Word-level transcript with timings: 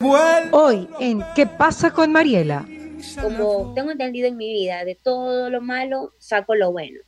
Hoy 0.00 0.88
en 1.00 1.24
¿Qué 1.34 1.44
pasa 1.44 1.92
con 1.92 2.12
Mariela? 2.12 2.68
Como 3.20 3.74
tengo 3.74 3.90
entendido 3.90 4.28
en 4.28 4.36
mi 4.36 4.52
vida, 4.52 4.84
de 4.84 4.94
todo 4.94 5.50
lo 5.50 5.60
malo 5.60 6.12
saco 6.20 6.54
lo 6.54 6.70
bueno. 6.70 7.00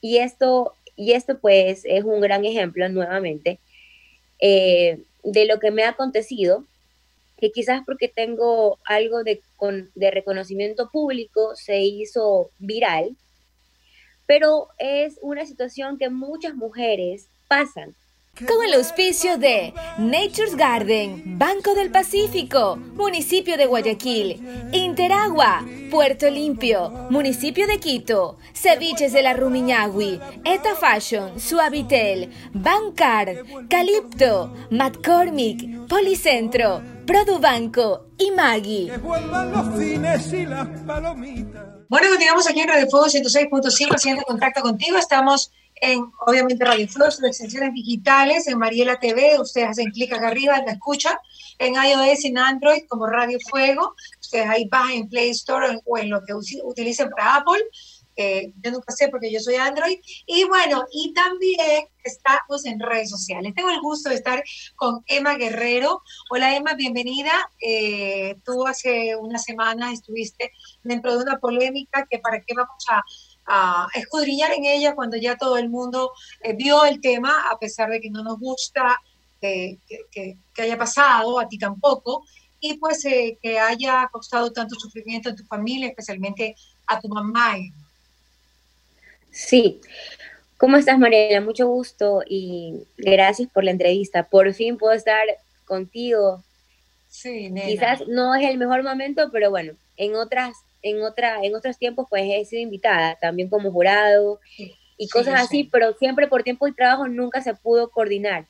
Y 0.00 0.16
esto, 0.16 0.72
y 0.96 1.12
esto 1.12 1.38
pues 1.38 1.82
es 1.84 2.04
un 2.04 2.22
gran 2.22 2.46
ejemplo 2.46 2.88
nuevamente 2.88 3.60
eh, 4.40 5.02
de 5.22 5.44
lo 5.44 5.60
que 5.60 5.70
me 5.70 5.84
ha 5.84 5.90
acontecido, 5.90 6.64
que 7.36 7.52
quizás 7.52 7.82
porque 7.84 8.08
tengo 8.08 8.78
algo 8.86 9.24
de, 9.24 9.42
de 9.94 10.10
reconocimiento 10.10 10.88
público 10.90 11.54
se 11.54 11.82
hizo 11.82 12.50
viral, 12.58 13.14
pero 14.24 14.68
es 14.78 15.18
una 15.20 15.44
situación 15.44 15.98
que 15.98 16.08
muchas 16.08 16.54
mujeres 16.54 17.28
pasan 17.46 17.94
con 18.38 18.64
el 18.64 18.72
auspicio 18.72 19.36
de 19.36 19.74
Nature's 19.98 20.56
Garden, 20.56 21.38
Banco 21.38 21.74
del 21.74 21.90
Pacífico, 21.90 22.76
Municipio 22.76 23.58
de 23.58 23.66
Guayaquil, 23.66 24.70
Interagua, 24.72 25.62
Puerto 25.90 26.30
Limpio, 26.30 26.88
Municipio 27.10 27.66
de 27.66 27.78
Quito, 27.78 28.38
Ceviches 28.54 29.12
de 29.12 29.22
la 29.22 29.34
Rumiñahui, 29.34 30.18
Eta 30.44 30.74
Fashion, 30.74 31.38
Suavitel, 31.38 32.30
Bancar, 32.54 33.44
Calipto, 33.68 34.54
McCormick, 34.70 35.86
Policentro, 35.86 36.80
Produbanco 37.06 38.06
y 38.16 38.30
Maggi. 38.30 38.90
Bueno, 41.88 42.08
continuamos 42.08 42.48
aquí 42.48 42.60
en 42.60 42.68
Radio 42.68 42.88
Fuego 42.88 43.06
106.5, 43.06 43.94
haciendo 43.94 44.22
contacto 44.22 44.62
contigo. 44.62 44.96
Estamos 44.96 45.52
en, 45.82 46.12
obviamente, 46.26 46.64
Radio 46.64 46.86
Flow, 46.86 47.10
sus 47.10 47.24
extensiones 47.24 47.74
digitales, 47.74 48.46
en 48.46 48.56
Mariela 48.56 49.00
TV, 49.00 49.38
ustedes 49.40 49.70
hacen 49.70 49.90
clic 49.90 50.12
acá 50.12 50.28
arriba, 50.28 50.62
la 50.64 50.72
escucha, 50.72 51.18
en 51.58 51.74
iOS 51.74 52.24
y 52.24 52.28
en 52.28 52.38
Android 52.38 52.84
como 52.88 53.08
Radio 53.08 53.38
Fuego, 53.50 53.94
ustedes 54.20 54.48
ahí 54.48 54.68
bajan 54.68 54.92
en 54.92 55.08
Play 55.08 55.30
Store 55.30 55.80
o 55.84 55.98
en 55.98 56.08
lo 56.08 56.22
que 56.24 56.34
utilicen 56.34 57.10
para 57.10 57.36
Apple, 57.36 57.64
yo 58.16 58.70
nunca 58.70 58.92
sé 58.92 59.08
porque 59.08 59.32
yo 59.32 59.40
soy 59.40 59.56
Android, 59.56 59.98
y 60.26 60.44
bueno, 60.44 60.84
y 60.92 61.12
también 61.14 61.86
estamos 62.04 62.64
en 62.64 62.78
redes 62.78 63.10
sociales. 63.10 63.52
Tengo 63.54 63.70
el 63.70 63.80
gusto 63.80 64.08
de 64.08 64.16
estar 64.16 64.42
con 64.76 65.02
Emma 65.06 65.34
Guerrero. 65.34 66.02
Hola 66.30 66.54
Emma, 66.56 66.74
bienvenida. 66.74 67.32
Eh, 67.60 68.36
tú 68.44 68.66
hace 68.66 69.16
unas 69.16 69.44
semanas 69.44 69.94
estuviste 69.94 70.52
dentro 70.82 71.16
de 71.16 71.22
una 71.22 71.38
polémica 71.38 72.06
que 72.08 72.18
para 72.18 72.40
qué 72.40 72.54
vamos 72.54 72.84
a 72.90 73.02
a 73.46 73.86
escudriñar 73.94 74.52
en 74.52 74.64
ella 74.64 74.94
cuando 74.94 75.16
ya 75.16 75.36
todo 75.36 75.56
el 75.58 75.68
mundo 75.68 76.12
eh, 76.42 76.54
vio 76.54 76.84
el 76.84 77.00
tema, 77.00 77.50
a 77.50 77.58
pesar 77.58 77.90
de 77.90 78.00
que 78.00 78.10
no 78.10 78.22
nos 78.22 78.38
gusta 78.38 78.98
que, 79.40 80.36
haya 80.58 80.78
pasado, 80.78 81.40
a 81.40 81.48
ti 81.48 81.58
tampoco, 81.58 82.24
y 82.60 82.74
pues 82.74 83.04
eh, 83.04 83.38
que 83.42 83.58
haya 83.58 84.08
costado 84.12 84.52
tanto 84.52 84.76
sufrimiento 84.76 85.30
en 85.30 85.36
tu 85.36 85.44
familia, 85.44 85.88
especialmente 85.88 86.54
a 86.86 87.00
tu 87.00 87.08
mamá. 87.08 87.56
Sí. 89.30 89.80
¿Cómo 90.58 90.76
estás, 90.76 90.96
Mariela? 90.96 91.40
Mucho 91.40 91.66
gusto 91.66 92.22
y 92.24 92.84
gracias 92.96 93.48
por 93.50 93.64
la 93.64 93.72
entrevista. 93.72 94.28
Por 94.28 94.54
fin 94.54 94.78
puedo 94.78 94.92
estar 94.92 95.26
contigo. 95.64 96.44
Sí, 97.08 97.50
nena. 97.50 97.66
Quizás 97.66 98.06
no 98.06 98.34
es 98.36 98.48
el 98.48 98.58
mejor 98.58 98.84
momento, 98.84 99.28
pero 99.32 99.50
bueno, 99.50 99.72
en 99.96 100.14
otras 100.14 100.56
en, 100.82 101.02
otra, 101.02 101.42
en 101.42 101.54
otros 101.54 101.78
tiempos 101.78 102.06
pues 102.10 102.24
he 102.26 102.44
sido 102.44 102.62
invitada 102.62 103.16
también 103.20 103.48
como 103.48 103.70
jurado 103.70 104.40
y 104.96 105.08
cosas 105.08 105.40
así, 105.40 105.64
pero 105.64 105.94
siempre 105.94 106.28
por 106.28 106.42
tiempo 106.42 106.68
y 106.68 106.74
trabajo 106.74 107.08
nunca 107.08 107.40
se 107.42 107.54
pudo 107.54 107.90
coordinar. 107.90 108.46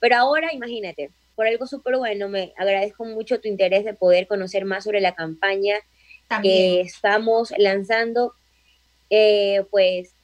Pero 0.00 0.16
ahora 0.16 0.52
imagínate, 0.52 1.10
por 1.34 1.46
algo 1.46 1.66
súper 1.66 1.96
bueno, 1.96 2.28
me 2.28 2.52
agradezco 2.56 3.04
mucho 3.04 3.40
tu 3.40 3.48
interés 3.48 3.84
de 3.84 3.94
poder 3.94 4.26
conocer 4.26 4.64
más 4.64 4.84
sobre 4.84 5.00
la 5.00 5.14
campaña 5.14 5.76
que 6.42 6.80
estamos 6.80 7.52
lanzando. 7.56 8.32
Eh, 9.10 9.64
pues 9.70 10.14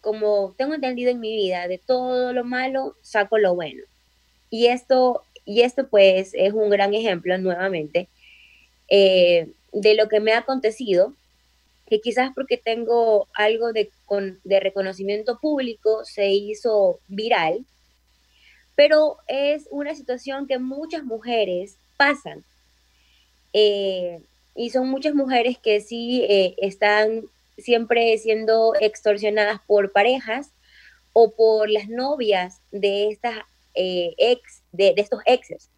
como 0.00 0.54
tengo 0.58 0.74
entendido 0.74 1.10
en 1.10 1.20
mi 1.20 1.34
vida, 1.34 1.68
de 1.68 1.78
todo 1.78 2.32
lo 2.32 2.44
malo 2.44 2.96
saco 3.02 3.38
lo 3.38 3.54
bueno. 3.54 3.84
Y 4.50 4.66
esto, 4.66 5.22
y 5.44 5.62
esto 5.62 5.88
pues 5.88 6.32
es 6.34 6.52
un 6.52 6.68
gran 6.70 6.92
ejemplo 6.92 7.38
nuevamente. 7.38 8.08
Eh, 8.88 9.48
de 9.72 9.94
lo 9.94 10.08
que 10.08 10.20
me 10.20 10.32
ha 10.32 10.38
acontecido, 10.38 11.14
que 11.86 12.00
quizás 12.00 12.30
porque 12.34 12.56
tengo 12.56 13.28
algo 13.34 13.72
de, 13.72 13.90
de 14.44 14.60
reconocimiento 14.60 15.38
público 15.40 16.04
se 16.04 16.30
hizo 16.30 17.00
viral, 17.08 17.64
pero 18.74 19.18
es 19.28 19.68
una 19.70 19.94
situación 19.94 20.46
que 20.46 20.58
muchas 20.58 21.04
mujeres 21.04 21.76
pasan. 21.96 22.44
Eh, 23.52 24.22
y 24.54 24.70
son 24.70 24.88
muchas 24.88 25.14
mujeres 25.14 25.58
que 25.58 25.80
sí 25.80 26.24
eh, 26.28 26.54
están 26.58 27.24
siempre 27.58 28.16
siendo 28.18 28.74
extorsionadas 28.80 29.60
por 29.66 29.92
parejas 29.92 30.50
o 31.12 31.32
por 31.32 31.70
las 31.70 31.88
novias 31.88 32.60
de 32.70 33.08
estas 33.08 33.36
eh, 33.74 34.14
ex, 34.18 34.62
de, 34.72 34.94
de, 34.94 35.02
estos 35.02 35.20
exes. 35.26 35.68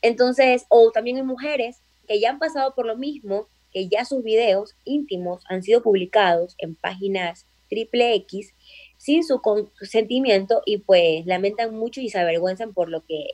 Entonces, 0.00 0.64
o 0.68 0.90
también 0.90 1.18
hay 1.18 1.22
mujeres 1.22 1.76
que 2.12 2.20
ya 2.20 2.28
han 2.28 2.38
pasado 2.38 2.74
por 2.74 2.84
lo 2.84 2.96
mismo, 2.96 3.48
que 3.72 3.88
ya 3.88 4.04
sus 4.04 4.22
videos 4.22 4.74
íntimos 4.84 5.42
han 5.48 5.62
sido 5.62 5.82
publicados 5.82 6.54
en 6.58 6.74
páginas 6.74 7.46
triple 7.70 8.14
X 8.16 8.52
sin 8.98 9.24
su 9.24 9.40
consentimiento 9.40 10.60
y 10.66 10.76
pues 10.76 11.24
lamentan 11.24 11.74
mucho 11.74 12.02
y 12.02 12.10
se 12.10 12.18
avergüenzan 12.18 12.74
por 12.74 12.90
lo 12.90 13.00
que, 13.00 13.24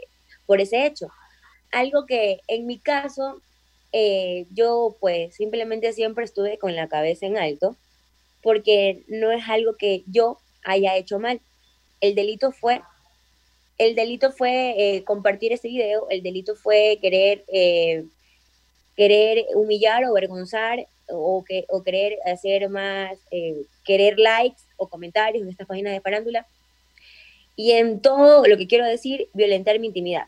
por 0.47 0.61
ese 0.61 0.87
hecho. 0.87 1.09
Algo 1.73 2.07
que 2.07 2.41
en 2.47 2.67
mi 2.67 2.79
caso, 2.79 3.43
eh, 3.93 4.47
yo 4.53 4.97
pues 5.01 5.35
simplemente 5.35 5.93
siempre 5.93 6.25
estuve 6.25 6.57
con 6.57 6.77
la 6.77 6.89
cabeza 6.89 7.27
en 7.27 7.37
alto 7.37 7.77
porque 8.41 9.03
no 9.09 9.33
es 9.33 9.43
algo 9.49 9.75
que 9.77 10.05
yo 10.07 10.39
haya 10.63 10.97
hecho 10.97 11.19
mal. 11.19 11.41
El 12.01 12.15
delito 12.15 12.53
fue, 12.53 12.81
el 13.77 13.97
delito 13.97 14.31
fue 14.31 14.75
eh, 14.79 15.03
compartir 15.03 15.53
ese 15.53 15.67
video, 15.67 16.09
el 16.11 16.23
delito 16.23 16.55
fue 16.55 17.01
querer 17.03 17.45
eh, 17.49 18.05
querer 18.99 19.47
humillar 19.55 20.03
o 20.05 20.09
avergonzar 20.09 20.85
o, 21.07 21.45
que, 21.45 21.65
o 21.69 21.85
querer 21.85 22.19
hacer 22.27 22.69
más, 22.69 23.17
eh, 23.31 23.63
querer 23.85 24.19
likes 24.19 24.61
o 24.77 24.89
comentarios 24.89 25.45
en 25.45 25.51
estas 25.51 25.69
páginas 25.69 25.93
de 25.93 26.01
farándula. 26.01 26.49
Y 27.55 27.73
en 27.73 28.01
todo 28.01 28.45
lo 28.45 28.57
que 28.57 28.67
quiero 28.67 28.85
decir, 28.85 29.29
violentar 29.35 29.79
mi 29.79 29.87
intimidad. 29.87 30.27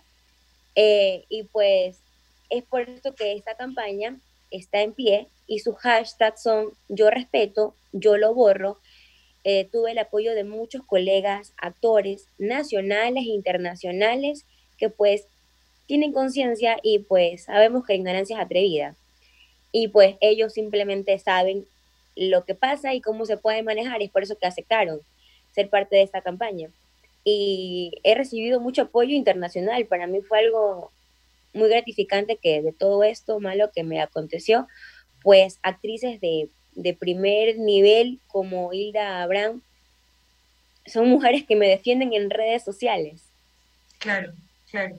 Eh, 0.77 1.25
y 1.29 1.43
pues 1.43 1.99
es 2.49 2.63
por 2.63 2.83
esto 2.83 3.13
que 3.17 3.33
esta 3.33 3.57
campaña 3.57 4.17
está 4.53 4.83
en 4.83 4.93
pie 4.93 5.27
y 5.49 5.59
sus 5.59 5.75
hashtags 5.79 6.41
son 6.41 6.71
yo 6.89 7.11
respeto, 7.11 7.75
yo 7.91 8.19
lo 8.19 8.35
borro. 8.35 8.79
Eh, 9.43 9.69
tuve 9.73 9.91
el 9.91 9.99
apoyo 9.99 10.33
de 10.33 10.45
muchos 10.45 10.85
colegas, 10.85 11.55
actores 11.57 12.29
nacionales 12.39 13.25
e 13.25 13.31
internacionales 13.31 14.45
que 14.79 14.91
pues 14.91 15.27
tienen 15.91 16.13
conciencia 16.13 16.79
y 16.85 17.01
pues 17.01 17.47
sabemos 17.47 17.85
que 17.85 17.97
ignorancia 17.97 18.37
es 18.37 18.43
atrevida. 18.45 18.95
Y 19.73 19.89
pues 19.89 20.15
ellos 20.21 20.53
simplemente 20.53 21.19
saben 21.19 21.67
lo 22.15 22.45
que 22.45 22.55
pasa 22.55 22.95
y 22.95 23.01
cómo 23.01 23.27
se 23.27 23.37
puede 23.37 23.65
manejar, 23.65 24.01
y 24.01 24.05
es 24.05 24.13
por 24.13 24.23
eso 24.23 24.39
que 24.39 24.47
aceptaron 24.47 25.01
ser 25.53 25.69
parte 25.69 25.97
de 25.97 26.03
esta 26.03 26.21
campaña. 26.21 26.69
Y 27.25 27.91
he 28.05 28.15
recibido 28.15 28.61
mucho 28.61 28.83
apoyo 28.83 29.17
internacional, 29.17 29.85
para 29.87 30.07
mí 30.07 30.21
fue 30.21 30.39
algo 30.39 30.93
muy 31.55 31.69
gratificante 31.69 32.37
que 32.37 32.63
de 32.63 32.71
todo 32.71 33.03
esto 33.03 33.41
malo 33.41 33.73
que 33.75 33.83
me 33.83 34.01
aconteció, 34.01 34.69
pues 35.25 35.59
actrices 35.65 36.21
de, 36.21 36.51
de 36.77 36.95
primer 36.95 37.59
nivel 37.59 38.21
como 38.29 38.73
Hilda 38.73 39.25
Abraham 39.25 39.61
son 40.87 41.09
mujeres 41.09 41.45
que 41.45 41.57
me 41.57 41.67
defienden 41.67 42.13
en 42.13 42.31
redes 42.31 42.63
sociales. 42.63 43.25
Claro, 43.99 44.33
claro 44.71 44.95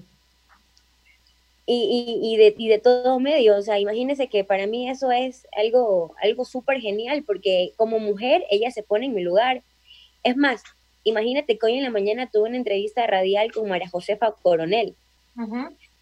y, 1.73 2.19
y, 2.21 2.37
de, 2.37 2.53
y 2.57 2.67
de 2.67 2.79
todo 2.79 3.19
medio. 3.19 3.55
O 3.55 3.61
sea, 3.61 3.79
imagínense 3.79 4.27
que 4.27 4.43
para 4.43 4.67
mí 4.67 4.89
eso 4.89 5.11
es 5.11 5.47
algo, 5.55 6.15
algo 6.21 6.43
súper 6.43 6.81
genial, 6.81 7.23
porque 7.25 7.73
como 7.77 7.99
mujer 7.99 8.43
ella 8.49 8.71
se 8.71 8.83
pone 8.83 9.05
en 9.05 9.13
mi 9.13 9.23
lugar. 9.23 9.63
Es 10.23 10.35
más, 10.35 10.63
imagínate 11.03 11.57
que 11.57 11.65
hoy 11.65 11.77
en 11.77 11.83
la 11.83 11.89
mañana 11.89 12.29
tuve 12.29 12.49
una 12.49 12.57
entrevista 12.57 13.07
radial 13.07 13.51
con 13.53 13.69
María 13.69 13.89
Josefa 13.89 14.33
Coronel. 14.33 14.95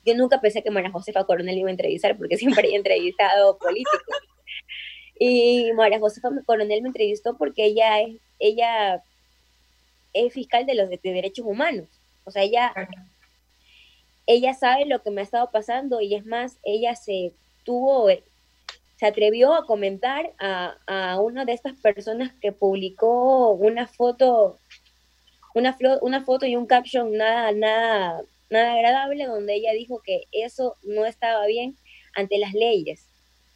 Yo 0.05 0.15
nunca 0.15 0.41
pensé 0.41 0.63
que 0.63 0.71
María 0.71 0.91
Josefa 0.91 1.25
Coronel 1.25 1.57
iba 1.57 1.67
a 1.67 1.71
entrevistar, 1.71 2.17
porque 2.17 2.38
siempre 2.38 2.65
había 2.65 2.77
entrevistado 2.77 3.57
políticos. 3.57 4.17
Y 5.19 5.71
María 5.73 5.99
Josefa 5.99 6.29
Coronel 6.45 6.81
me 6.81 6.88
entrevistó 6.88 7.38
porque 7.38 7.65
ella 7.65 8.01
es, 8.01 8.15
ella 8.39 9.03
es 10.13 10.33
fiscal 10.33 10.65
de 10.65 10.73
los 10.73 10.89
de 10.89 10.99
derechos 11.03 11.45
humanos. 11.45 11.88
O 12.23 12.31
sea, 12.31 12.41
ella 12.44 12.73
ella 14.29 14.53
sabe 14.53 14.85
lo 14.85 15.01
que 15.01 15.11
me 15.11 15.21
ha 15.21 15.23
estado 15.23 15.49
pasando 15.51 16.01
y 16.01 16.13
es 16.13 16.25
más, 16.25 16.57
ella 16.63 16.95
se 16.95 17.33
tuvo, 17.63 18.07
se 18.97 19.05
atrevió 19.05 19.53
a 19.55 19.65
comentar 19.65 20.33
a, 20.39 20.77
a 20.85 21.19
una 21.19 21.45
de 21.45 21.53
estas 21.53 21.73
personas 21.79 22.31
que 22.39 22.51
publicó 22.51 23.53
una 23.53 23.87
foto, 23.87 24.59
una, 25.55 25.75
una 26.01 26.23
foto 26.23 26.45
y 26.45 26.55
un 26.55 26.67
caption 26.67 27.11
nada, 27.11 27.51
nada 27.53 28.21
nada 28.49 28.73
agradable, 28.73 29.25
donde 29.25 29.55
ella 29.55 29.73
dijo 29.73 30.01
que 30.03 30.23
eso 30.31 30.75
no 30.83 31.05
estaba 31.05 31.45
bien 31.47 31.75
ante 32.15 32.37
las 32.37 32.53
leyes. 32.53 33.05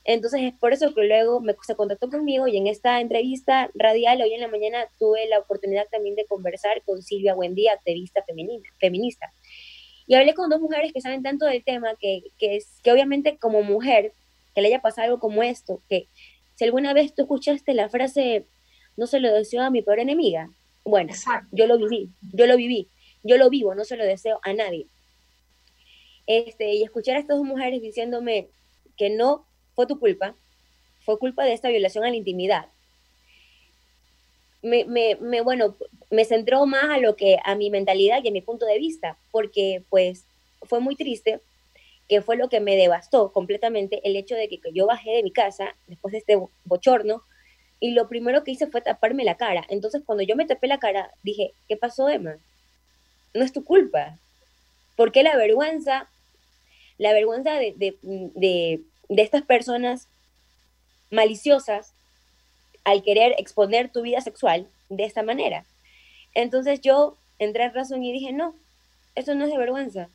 Entonces 0.06 0.42
es 0.42 0.54
por 0.54 0.74
eso 0.74 0.94
que 0.94 1.04
luego 1.04 1.40
me, 1.40 1.56
se 1.66 1.76
contactó 1.76 2.10
conmigo 2.10 2.48
y 2.48 2.58
en 2.58 2.68
esta 2.68 3.00
entrevista 3.00 3.70
radial 3.74 4.22
hoy 4.22 4.34
en 4.34 4.42
la 4.42 4.50
mañana 4.50 4.88
tuve 5.00 5.28
la 5.28 5.40
oportunidad 5.40 5.86
también 5.90 6.16
de 6.16 6.26
conversar 6.26 6.82
con 6.84 7.02
Silvia 7.02 7.36
Buendía, 7.36 7.74
activista 7.74 8.22
femenina, 8.24 8.68
feminista. 8.80 9.32
Y 10.08 10.16
hablé 10.16 10.34
con 10.34 10.50
dos 10.50 10.60
mujeres 10.60 10.92
que 10.94 11.02
saben 11.02 11.24
tanto 11.24 11.46
del 11.46 11.64
tema 11.64 11.96
que, 12.00 12.24
que, 12.38 12.58
es, 12.58 12.80
que 12.84 12.92
obviamente 12.92 13.38
como 13.38 13.64
mujer, 13.64 14.14
que 14.54 14.62
le 14.62 14.68
haya 14.68 14.82
pasado 14.82 15.06
algo 15.06 15.20
como 15.20 15.44
esto, 15.44 15.82
que 15.90 16.08
si 16.56 16.66
alguna 16.66 16.94
vez 16.94 17.14
tú 17.16 17.24
escuchaste 17.24 17.74
la 17.74 17.90
frase, 17.90 18.46
no 18.98 19.08
se 19.08 19.20
lo 19.20 19.34
deseo 19.34 19.64
a 19.64 19.70
mi 19.70 19.82
peor 19.82 20.00
enemiga, 20.00 20.50
bueno, 20.84 21.14
yo 21.52 21.68
lo 21.68 21.78
viví, 21.78 22.10
yo 22.34 22.46
lo 22.46 22.58
viví, 22.58 22.90
yo 23.24 23.38
lo 23.38 23.50
vivo, 23.50 23.74
no 23.74 23.86
se 23.86 23.98
lo 23.98 24.04
deseo 24.04 24.40
a 24.44 24.54
nadie. 24.54 24.88
Este, 26.28 26.74
y 26.74 26.84
escuchar 26.84 27.16
a 27.16 27.20
estas 27.20 27.38
dos 27.38 27.46
mujeres 27.46 27.82
diciéndome 27.82 28.50
que 28.98 29.10
no 29.10 29.46
fue 29.76 29.88
tu 29.88 30.00
culpa, 30.00 30.36
fue 31.02 31.18
culpa 31.20 31.44
de 31.44 31.54
esta 31.54 31.70
violación 31.70 32.04
a 32.04 32.10
la 32.10 32.16
intimidad. 32.16 32.68
Me, 34.64 34.86
me, 34.86 35.16
me, 35.22 35.42
bueno, 35.42 35.76
me 36.10 36.26
centró 36.26 36.66
más 36.66 36.86
a 36.86 36.98
lo 36.98 37.16
que, 37.16 37.38
a 37.44 37.54
mi 37.54 37.70
mentalidad 37.70 38.24
y 38.24 38.30
a 38.30 38.32
mi 38.32 38.42
punto 38.42 38.66
de 38.66 38.80
vista, 38.80 39.18
porque 39.30 39.84
pues 39.90 40.26
fue 40.64 40.80
muy 40.80 40.96
triste, 40.96 41.42
que 42.10 42.22
fue 42.22 42.36
lo 42.36 42.50
que 42.50 42.60
me 42.60 42.76
devastó 42.76 43.32
completamente 43.32 44.02
el 44.04 44.16
hecho 44.16 44.36
de 44.36 44.48
que, 44.48 44.60
yo 44.74 44.88
bajé 44.88 45.12
de 45.12 45.24
mi 45.24 45.32
casa 45.32 45.76
después 45.88 46.14
de 46.14 46.18
este 46.20 46.40
bochorno 46.66 47.22
y 47.80 47.92
lo 47.92 48.08
primero 48.08 48.44
que 48.44 48.52
hice 48.52 48.68
fue 48.68 48.82
taparme 48.82 49.24
la 49.24 49.38
cara. 49.38 49.64
Entonces 49.70 50.02
cuando 50.06 50.24
yo 50.24 50.36
me 50.36 50.46
tapé 50.46 50.68
la 50.68 50.80
cara, 50.80 51.12
dije, 51.22 51.54
¿qué 51.68 51.78
pasó, 51.78 52.10
Emma? 52.10 52.38
No 53.34 53.44
es 53.44 53.52
tu 53.52 53.64
culpa. 53.64 54.18
¿Por 54.96 55.12
qué 55.12 55.24
la 55.24 55.36
vergüenza? 55.36 56.10
La 56.98 57.12
vergüenza 57.14 57.56
de, 57.56 57.74
de 57.78 58.82
de 59.10 59.22
estas 59.22 59.44
personas 59.44 60.08
maliciosas 61.12 61.94
al 62.84 63.04
querer 63.04 63.36
exponer 63.38 63.90
tu 63.90 64.02
vida 64.02 64.22
sexual 64.22 64.68
de 64.90 65.06
esta 65.06 65.24
manera. 65.24 65.66
Entonces 66.34 66.82
yo 66.82 67.18
entré 67.40 67.66
en 67.66 67.74
razón 67.74 68.04
y 68.04 68.12
dije, 68.12 68.32
no, 68.32 68.56
eso 69.16 69.36
no 69.36 69.46
es 69.46 69.52
de 69.52 69.58
vergüenza, 69.58 70.10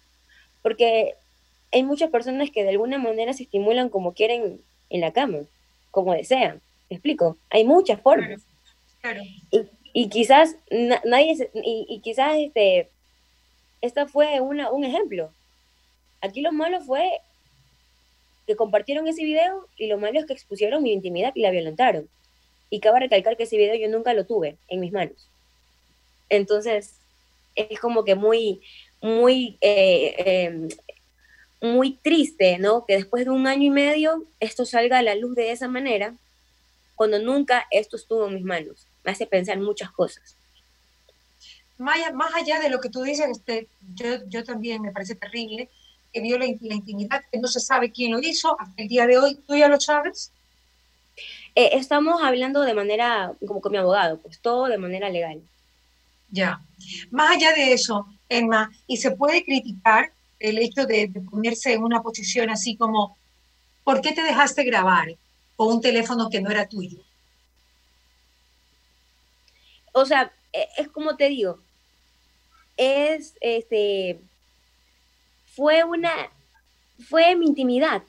porque 0.62 1.14
hay 1.72 1.82
muchas 1.82 2.10
personas 2.10 2.50
que 2.50 2.64
de 2.64 2.70
alguna 2.70 2.98
manera 2.98 3.32
se 3.32 3.44
estimulan 3.44 3.88
como 3.88 4.14
quieren 4.14 4.60
en 4.90 5.00
la 5.00 5.12
cama, 5.12 5.40
como 5.90 6.14
desean. 6.14 6.60
¿Me 6.88 6.96
explico? 6.96 7.36
Hay 7.50 7.64
muchas 7.64 8.00
formas. 8.00 8.42
Claro. 9.00 9.22
Y, 9.92 10.08
quizás 10.08 10.56
nadie, 11.04 11.50
y, 11.54 11.86
y, 11.88 12.00
quizás 12.00 12.36
este, 12.38 12.88
esta 13.80 14.06
fue 14.06 14.40
una, 14.40 14.70
un 14.70 14.84
ejemplo. 14.84 15.32
Aquí 16.20 16.40
lo 16.40 16.52
malo 16.52 16.80
fue 16.80 17.20
que 18.46 18.56
compartieron 18.56 19.06
ese 19.06 19.24
video 19.24 19.66
y 19.76 19.88
lo 19.88 19.98
malo 19.98 20.18
es 20.18 20.26
que 20.26 20.32
expusieron 20.32 20.82
mi 20.82 20.92
intimidad 20.92 21.32
y 21.34 21.42
la 21.42 21.50
violentaron. 21.50 22.08
Y 22.70 22.80
cabe 22.80 23.00
recalcar 23.00 23.36
que 23.36 23.44
ese 23.44 23.56
video 23.56 23.76
yo 23.76 23.88
nunca 23.88 24.14
lo 24.14 24.24
tuve 24.26 24.56
en 24.68 24.80
mis 24.80 24.92
manos. 24.92 25.28
Entonces, 26.28 26.94
es 27.54 27.80
como 27.80 28.04
que 28.04 28.14
muy, 28.14 28.60
muy, 29.00 29.56
eh, 29.60 30.14
em, 30.18 30.68
muy 31.60 31.92
triste, 31.92 32.58
¿no? 32.58 32.84
Que 32.86 32.96
después 32.96 33.24
de 33.24 33.30
un 33.30 33.46
año 33.46 33.64
y 33.64 33.70
medio 33.70 34.24
esto 34.40 34.64
salga 34.64 34.98
a 34.98 35.02
la 35.02 35.14
luz 35.14 35.34
de 35.34 35.50
esa 35.50 35.68
manera, 35.68 36.14
cuando 36.94 37.18
nunca 37.18 37.66
esto 37.70 37.96
estuvo 37.96 38.26
en 38.26 38.34
mis 38.34 38.44
manos. 38.44 38.86
Me 39.04 39.12
hace 39.12 39.26
pensar 39.26 39.58
muchas 39.58 39.90
cosas. 39.90 40.36
Maya, 41.78 42.10
más 42.12 42.34
allá 42.34 42.58
de 42.58 42.70
lo 42.70 42.80
que 42.80 42.90
tú 42.90 43.02
dices, 43.02 43.26
este, 43.30 43.68
yo, 43.94 44.24
yo 44.28 44.42
también 44.42 44.82
me 44.82 44.92
parece 44.92 45.14
terrible 45.14 45.68
que 46.12 46.20
viola 46.20 46.44
la 46.60 46.74
intimidad, 46.74 47.22
que 47.30 47.38
no 47.38 47.46
se 47.48 47.60
sabe 47.60 47.92
quién 47.92 48.12
lo 48.12 48.18
hizo 48.18 48.60
hasta 48.60 48.82
el 48.82 48.88
día 48.88 49.06
de 49.06 49.18
hoy. 49.18 49.38
¿Tú 49.46 49.56
ya 49.56 49.68
lo 49.68 49.80
sabes? 49.80 50.32
Eh, 51.54 51.70
estamos 51.72 52.22
hablando 52.22 52.62
de 52.62 52.74
manera, 52.74 53.32
como 53.46 53.60
con 53.60 53.72
mi 53.72 53.78
abogado, 53.78 54.18
pues 54.18 54.40
todo 54.40 54.66
de 54.66 54.78
manera 54.78 55.08
legal. 55.10 55.42
Ya. 56.30 56.60
Más 57.10 57.36
allá 57.36 57.52
de 57.52 57.72
eso, 57.72 58.06
Emma, 58.28 58.70
y 58.86 58.98
se 58.98 59.12
puede 59.12 59.44
criticar 59.44 60.12
el 60.38 60.58
hecho 60.58 60.86
de, 60.86 61.10
ponerse 61.30 61.72
en 61.72 61.82
una 61.82 62.02
posición 62.02 62.50
así 62.50 62.76
como, 62.76 63.16
¿por 63.84 64.00
qué 64.00 64.12
te 64.12 64.22
dejaste 64.22 64.64
grabar 64.64 65.08
con 65.56 65.68
un 65.68 65.80
teléfono 65.80 66.28
que 66.30 66.40
no 66.40 66.50
era 66.50 66.68
tuyo? 66.68 66.98
O 69.92 70.04
sea, 70.04 70.32
e, 70.52 70.68
es 70.76 70.88
como 70.88 71.16
te 71.16 71.28
digo, 71.28 71.60
es 72.76 73.34
este 73.40 74.20
fue 75.58 75.82
una, 75.82 76.12
fue 77.08 77.34
mi 77.34 77.46
intimidad. 77.46 78.02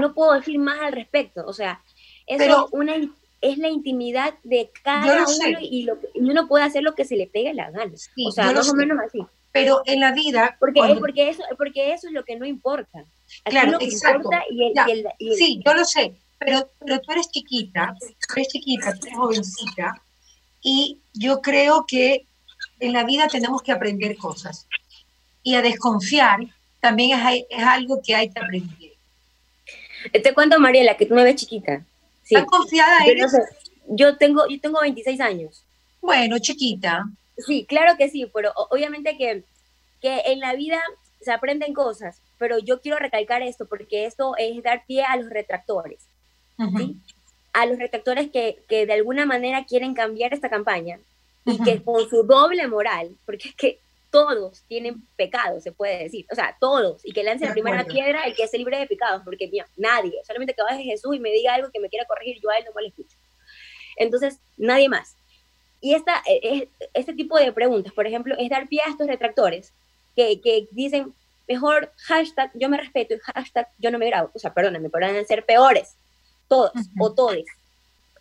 No 0.00 0.14
puedo 0.14 0.32
decir 0.32 0.58
más 0.58 0.80
al 0.80 0.92
respecto. 0.92 1.44
O 1.46 1.52
sea, 1.52 1.80
eso 2.26 2.68
una, 2.72 2.94
es 3.40 3.58
la 3.58 3.68
intimidad 3.68 4.34
de 4.42 4.70
cada 4.82 5.24
uno 5.24 5.58
y, 5.60 5.82
lo, 5.82 5.98
uno 6.14 6.48
puede 6.48 6.64
hacer 6.64 6.82
lo 6.82 6.94
que 6.94 7.04
se 7.04 7.16
le 7.16 7.26
pegue 7.26 7.54
la 7.54 7.70
gana. 7.70 7.92
o 8.26 8.32
sea, 8.32 8.52
más 8.52 8.68
o 8.68 8.74
menos 8.74 8.98
así. 9.04 9.20
Pero 9.52 9.82
en 9.86 10.00
la 10.00 10.12
vida... 10.12 10.56
Porque, 10.60 10.80
porque, 11.00 11.30
eso, 11.30 11.42
porque 11.56 11.94
eso 11.94 12.08
es 12.08 12.12
lo 12.12 12.24
que 12.24 12.36
no 12.36 12.44
importa. 12.44 13.04
claro, 13.44 13.78
exacto. 13.80 14.28
sí, 15.36 15.62
yo 15.64 15.74
lo 15.74 15.84
sé. 15.84 16.14
Pero, 16.38 16.70
pero 16.78 17.00
tú 17.00 17.12
eres 17.12 17.30
chiquita, 17.30 17.96
eres 18.34 18.48
chiquita, 18.48 18.92
tú 18.92 19.06
eres 19.06 19.16
jovencita, 19.16 20.02
y 20.62 20.98
yo 21.14 21.40
creo 21.40 21.86
que 21.86 22.26
en 22.80 22.92
la 22.92 23.04
vida 23.04 23.28
tenemos 23.28 23.62
que 23.62 23.72
aprender 23.72 24.16
cosas 24.16 24.66
y 25.42 25.54
a 25.54 25.62
desconfiar 25.62 26.40
también 26.80 27.18
es, 27.48 27.64
algo 27.64 28.00
que 28.04 28.14
hay 28.14 28.30
que 28.30 28.40
aprender. 28.40 28.92
Te 30.12 30.34
cuento, 30.34 30.58
Mariela, 30.58 30.96
que 30.96 31.06
tú 31.06 31.14
me 31.14 31.24
ves 31.24 31.36
chiquita. 31.36 31.84
Sí. 32.26 32.34
confiada 32.44 32.98
yo, 33.88 34.16
tengo, 34.16 34.48
yo 34.48 34.60
tengo 34.60 34.80
26 34.80 35.20
años. 35.20 35.64
Bueno, 36.00 36.38
chiquita. 36.40 37.04
Sí, 37.38 37.64
claro 37.66 37.96
que 37.96 38.08
sí, 38.08 38.28
pero 38.34 38.52
obviamente 38.70 39.16
que, 39.16 39.44
que 40.00 40.22
en 40.26 40.40
la 40.40 40.54
vida 40.54 40.80
se 41.20 41.30
aprenden 41.30 41.72
cosas, 41.72 42.20
pero 42.38 42.58
yo 42.58 42.80
quiero 42.80 42.98
recalcar 42.98 43.42
esto 43.42 43.66
porque 43.66 44.06
esto 44.06 44.34
es 44.38 44.62
dar 44.62 44.84
pie 44.86 45.04
a 45.04 45.16
los 45.16 45.30
retractores, 45.30 46.08
a 47.52 47.66
los 47.66 47.78
retractores 47.78 48.30
que, 48.30 48.64
que, 48.68 48.86
de 48.86 48.92
alguna 48.92 49.24
manera 49.24 49.64
quieren 49.64 49.94
cambiar 49.94 50.34
esta 50.34 50.50
campaña 50.50 50.98
y 51.44 51.62
que 51.62 51.82
con 51.82 52.08
su 52.08 52.24
doble 52.24 52.66
moral, 52.66 53.16
porque 53.24 53.50
es 53.50 53.54
que 53.54 53.78
todos 54.16 54.64
tienen 54.66 55.06
pecados, 55.14 55.62
se 55.62 55.72
puede 55.72 56.04
decir, 56.04 56.24
o 56.32 56.34
sea, 56.34 56.56
todos, 56.58 57.04
y 57.04 57.12
que 57.12 57.22
lance 57.22 57.44
la 57.44 57.52
primera 57.52 57.84
piedra 57.84 58.24
el 58.24 58.34
que 58.34 58.44
esté 58.44 58.56
libre 58.56 58.78
de 58.78 58.86
pecados, 58.86 59.20
porque 59.22 59.46
mira, 59.46 59.66
nadie, 59.76 60.18
solamente 60.26 60.54
que 60.54 60.62
baje 60.62 60.82
Jesús 60.84 61.14
y 61.14 61.20
me 61.20 61.30
diga 61.32 61.52
algo 61.52 61.70
que 61.70 61.80
me 61.80 61.90
quiera 61.90 62.06
corregir, 62.06 62.40
yo 62.42 62.48
a 62.48 62.56
él 62.56 62.64
no 62.64 62.72
me 62.74 62.80
lo 62.80 62.88
escucho. 62.88 63.18
Entonces, 63.98 64.38
nadie 64.56 64.88
más. 64.88 65.18
Y 65.82 65.92
esta, 65.92 66.22
e, 66.26 66.40
e, 66.42 66.68
este 66.94 67.12
tipo 67.12 67.38
de 67.38 67.52
preguntas, 67.52 67.92
por 67.92 68.06
ejemplo, 68.06 68.34
es 68.38 68.48
dar 68.48 68.68
pie 68.68 68.80
a 68.86 68.90
estos 68.90 69.06
retractores 69.06 69.74
que, 70.16 70.40
que 70.40 70.66
dicen, 70.70 71.12
mejor 71.46 71.92
hashtag 71.98 72.50
yo 72.54 72.70
me 72.70 72.78
respeto 72.78 73.12
y 73.12 73.18
hashtag 73.18 73.68
yo 73.76 73.90
no 73.90 73.98
me 73.98 74.06
grabo. 74.06 74.30
O 74.32 74.38
sea, 74.38 74.54
perdóname, 74.54 74.88
podrán 74.88 75.26
ser 75.26 75.44
peores, 75.44 75.94
todos 76.48 76.72
o 76.98 77.12
todes 77.12 77.44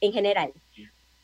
en 0.01 0.11
general, 0.11 0.51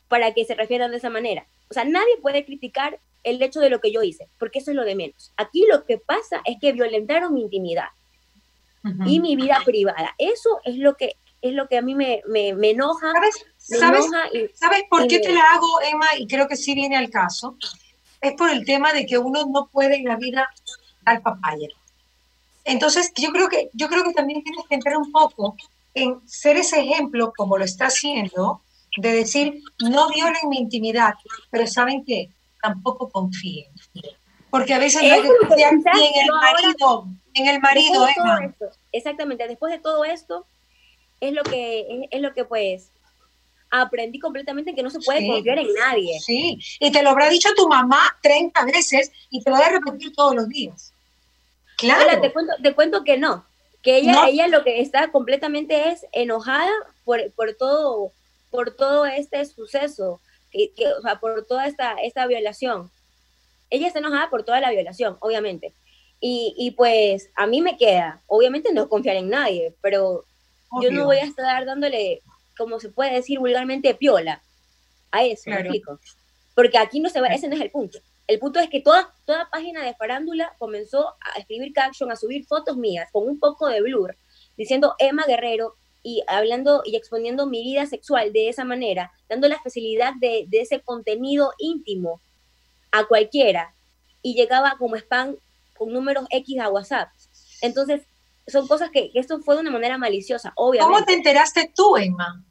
para 0.08 0.32
que 0.32 0.46
se 0.46 0.54
refieran 0.54 0.92
de 0.92 0.96
esa 0.96 1.10
manera. 1.10 1.44
O 1.68 1.74
sea, 1.74 1.84
nadie 1.84 2.16
puede 2.22 2.46
criticar 2.46 2.98
el 3.24 3.42
hecho 3.42 3.60
de 3.60 3.70
lo 3.70 3.80
que 3.80 3.92
yo 3.92 4.02
hice, 4.02 4.28
porque 4.38 4.58
eso 4.58 4.70
es 4.70 4.76
lo 4.76 4.84
de 4.84 4.94
menos. 4.94 5.32
Aquí 5.36 5.64
lo 5.70 5.84
que 5.84 5.98
pasa 5.98 6.40
es 6.44 6.56
que 6.60 6.72
violentaron 6.72 7.34
mi 7.34 7.42
intimidad 7.42 7.88
y 9.06 9.20
mi 9.20 9.36
vida 9.36 9.60
privada. 9.64 10.14
Eso 10.18 10.60
es 10.64 10.76
lo 10.76 10.96
que 10.96 11.16
es 11.40 11.52
lo 11.52 11.66
que 11.68 11.76
a 11.76 11.82
mí 11.82 11.94
me, 11.94 12.22
me, 12.28 12.54
me 12.54 12.70
enoja. 12.70 13.12
¿Sabes, 13.56 14.08
¿sabes, 14.54 14.84
por 14.88 15.08
qué 15.08 15.18
te 15.18 15.32
la 15.32 15.42
hago, 15.52 15.80
Emma? 15.82 16.06
Y 16.16 16.28
creo 16.28 16.46
que 16.46 16.56
sí 16.56 16.74
viene 16.74 16.96
al 16.96 17.10
caso. 17.10 17.56
Es 18.20 18.34
por 18.34 18.48
el 18.48 18.64
tema 18.64 18.92
de 18.92 19.04
que 19.06 19.18
uno 19.18 19.44
no 19.52 19.66
puede 19.66 19.96
en 19.96 20.04
la 20.04 20.16
vida 20.16 20.48
dar 21.04 21.20
papaya. 21.20 21.68
Entonces, 22.64 23.12
yo 23.16 23.32
creo 23.32 23.48
que, 23.48 23.70
yo 23.72 23.88
creo 23.88 24.04
que 24.04 24.12
también 24.12 24.44
tienes 24.44 24.64
que 24.68 24.76
entrar 24.76 24.96
un 24.96 25.10
poco 25.10 25.56
en 25.94 26.20
ser 26.26 26.56
ese 26.56 26.80
ejemplo, 26.80 27.32
como 27.36 27.58
lo 27.58 27.64
está 27.64 27.86
haciendo, 27.86 28.62
de 28.96 29.12
decir, 29.12 29.62
no 29.80 30.08
violen 30.10 30.48
mi 30.48 30.58
intimidad, 30.58 31.14
pero 31.50 31.66
¿saben 31.66 32.04
qué? 32.04 32.30
Tampoco 32.62 33.10
confíen. 33.10 33.70
Porque 34.50 34.72
a 34.72 34.78
veces 34.78 35.02
no 35.02 35.48
confiar 35.48 35.72
en 35.72 35.80
el 35.80 36.30
marido, 36.30 37.08
en 37.34 37.46
el 37.48 37.60
marido, 37.60 38.06
exactamente, 38.92 39.48
después 39.48 39.72
de 39.72 39.78
todo 39.78 40.04
esto, 40.04 40.46
es 41.20 41.32
lo 41.32 41.42
que, 41.42 42.08
es, 42.10 42.20
lo 42.20 42.32
que 42.32 42.44
pues 42.44 42.90
aprendí 43.70 44.18
completamente 44.18 44.74
que 44.74 44.82
no 44.82 44.90
se 44.90 45.00
puede 45.00 45.26
confiar 45.26 45.58
en 45.58 45.72
nadie. 45.74 46.20
Sí, 46.20 46.58
y 46.78 46.92
te 46.92 47.02
lo 47.02 47.10
habrá 47.10 47.28
dicho 47.28 47.48
tu 47.56 47.68
mamá 47.68 48.18
30 48.22 48.64
veces 48.66 49.10
y 49.30 49.42
te 49.42 49.50
lo 49.50 49.56
va 49.56 49.66
a 49.66 49.70
repetir 49.70 50.12
todos 50.14 50.34
los 50.34 50.48
días. 50.48 50.92
Claro. 51.78 52.20
te, 52.20 52.32
cuento, 52.32 52.52
te 52.62 52.74
cuento 52.74 53.02
que 53.02 53.16
no, 53.16 53.44
que 53.82 53.96
ella, 53.96 54.28
ella 54.28 54.46
lo 54.48 54.62
que 54.62 54.80
está 54.80 55.10
completamente 55.10 55.88
es 55.88 56.06
enojada 56.12 56.70
por, 57.04 57.32
por, 57.32 57.54
todo, 57.54 58.12
por 58.50 58.76
todo 58.76 59.06
este 59.06 59.44
suceso 59.46 60.20
o 60.98 61.02
sea, 61.02 61.20
por 61.20 61.46
toda 61.46 61.66
esta, 61.66 61.94
esta 62.02 62.26
violación. 62.26 62.90
Ella 63.70 63.86
está 63.86 64.00
enojada 64.00 64.28
por 64.30 64.44
toda 64.44 64.60
la 64.60 64.70
violación, 64.70 65.16
obviamente. 65.20 65.74
Y, 66.20 66.54
y, 66.56 66.72
pues 66.72 67.30
a 67.34 67.46
mí 67.46 67.62
me 67.62 67.76
queda, 67.76 68.22
obviamente 68.26 68.72
no 68.72 68.88
confiar 68.88 69.16
en 69.16 69.28
nadie, 69.28 69.74
pero 69.80 70.24
yo 70.80 70.90
no 70.92 71.04
voy 71.04 71.16
a 71.16 71.24
estar 71.24 71.64
dándole, 71.64 72.22
como 72.56 72.78
se 72.78 72.90
puede 72.90 73.12
decir 73.12 73.38
vulgarmente, 73.38 73.94
piola 73.94 74.40
a 75.10 75.24
eso, 75.24 75.50
¿me 75.50 75.56
explico? 75.56 75.98
Porque 76.54 76.78
aquí 76.78 77.00
no 77.00 77.10
se 77.10 77.20
va, 77.20 77.28
ese 77.28 77.48
no 77.48 77.56
es 77.56 77.60
el 77.60 77.70
punto. 77.70 77.98
El 78.26 78.38
punto 78.38 78.60
es 78.60 78.70
que 78.70 78.80
toda, 78.80 79.12
toda 79.26 79.50
página 79.50 79.84
de 79.84 79.94
farándula 79.94 80.54
comenzó 80.58 81.14
a 81.20 81.38
escribir 81.38 81.72
caption, 81.72 82.10
a 82.10 82.16
subir 82.16 82.46
fotos 82.46 82.76
mías 82.76 83.08
con 83.12 83.26
un 83.26 83.38
poco 83.38 83.68
de 83.68 83.82
blur, 83.82 84.16
diciendo 84.56 84.94
Emma 84.98 85.24
Guerrero 85.26 85.76
y 86.02 86.22
hablando 86.26 86.82
y 86.84 86.96
exponiendo 86.96 87.46
mi 87.46 87.62
vida 87.62 87.86
sexual 87.86 88.32
de 88.32 88.48
esa 88.48 88.64
manera, 88.64 89.12
dando 89.28 89.48
la 89.48 89.60
facilidad 89.60 90.14
de, 90.20 90.46
de 90.48 90.60
ese 90.60 90.80
contenido 90.80 91.52
íntimo 91.58 92.20
a 92.90 93.04
cualquiera 93.06 93.74
y 94.20 94.34
llegaba 94.34 94.76
como 94.78 94.96
spam 94.96 95.36
con 95.76 95.92
números 95.92 96.26
X 96.30 96.60
a 96.60 96.68
WhatsApp. 96.68 97.08
Entonces, 97.60 98.02
son 98.46 98.66
cosas 98.66 98.90
que, 98.90 99.10
esto 99.14 99.40
fue 99.40 99.54
de 99.54 99.62
una 99.62 99.70
manera 99.70 99.98
maliciosa, 99.98 100.52
obviamente. 100.56 100.94
¿Cómo 100.94 101.06
te 101.06 101.14
enteraste 101.14 101.72
tú, 101.74 101.96
Emma? 101.96 102.42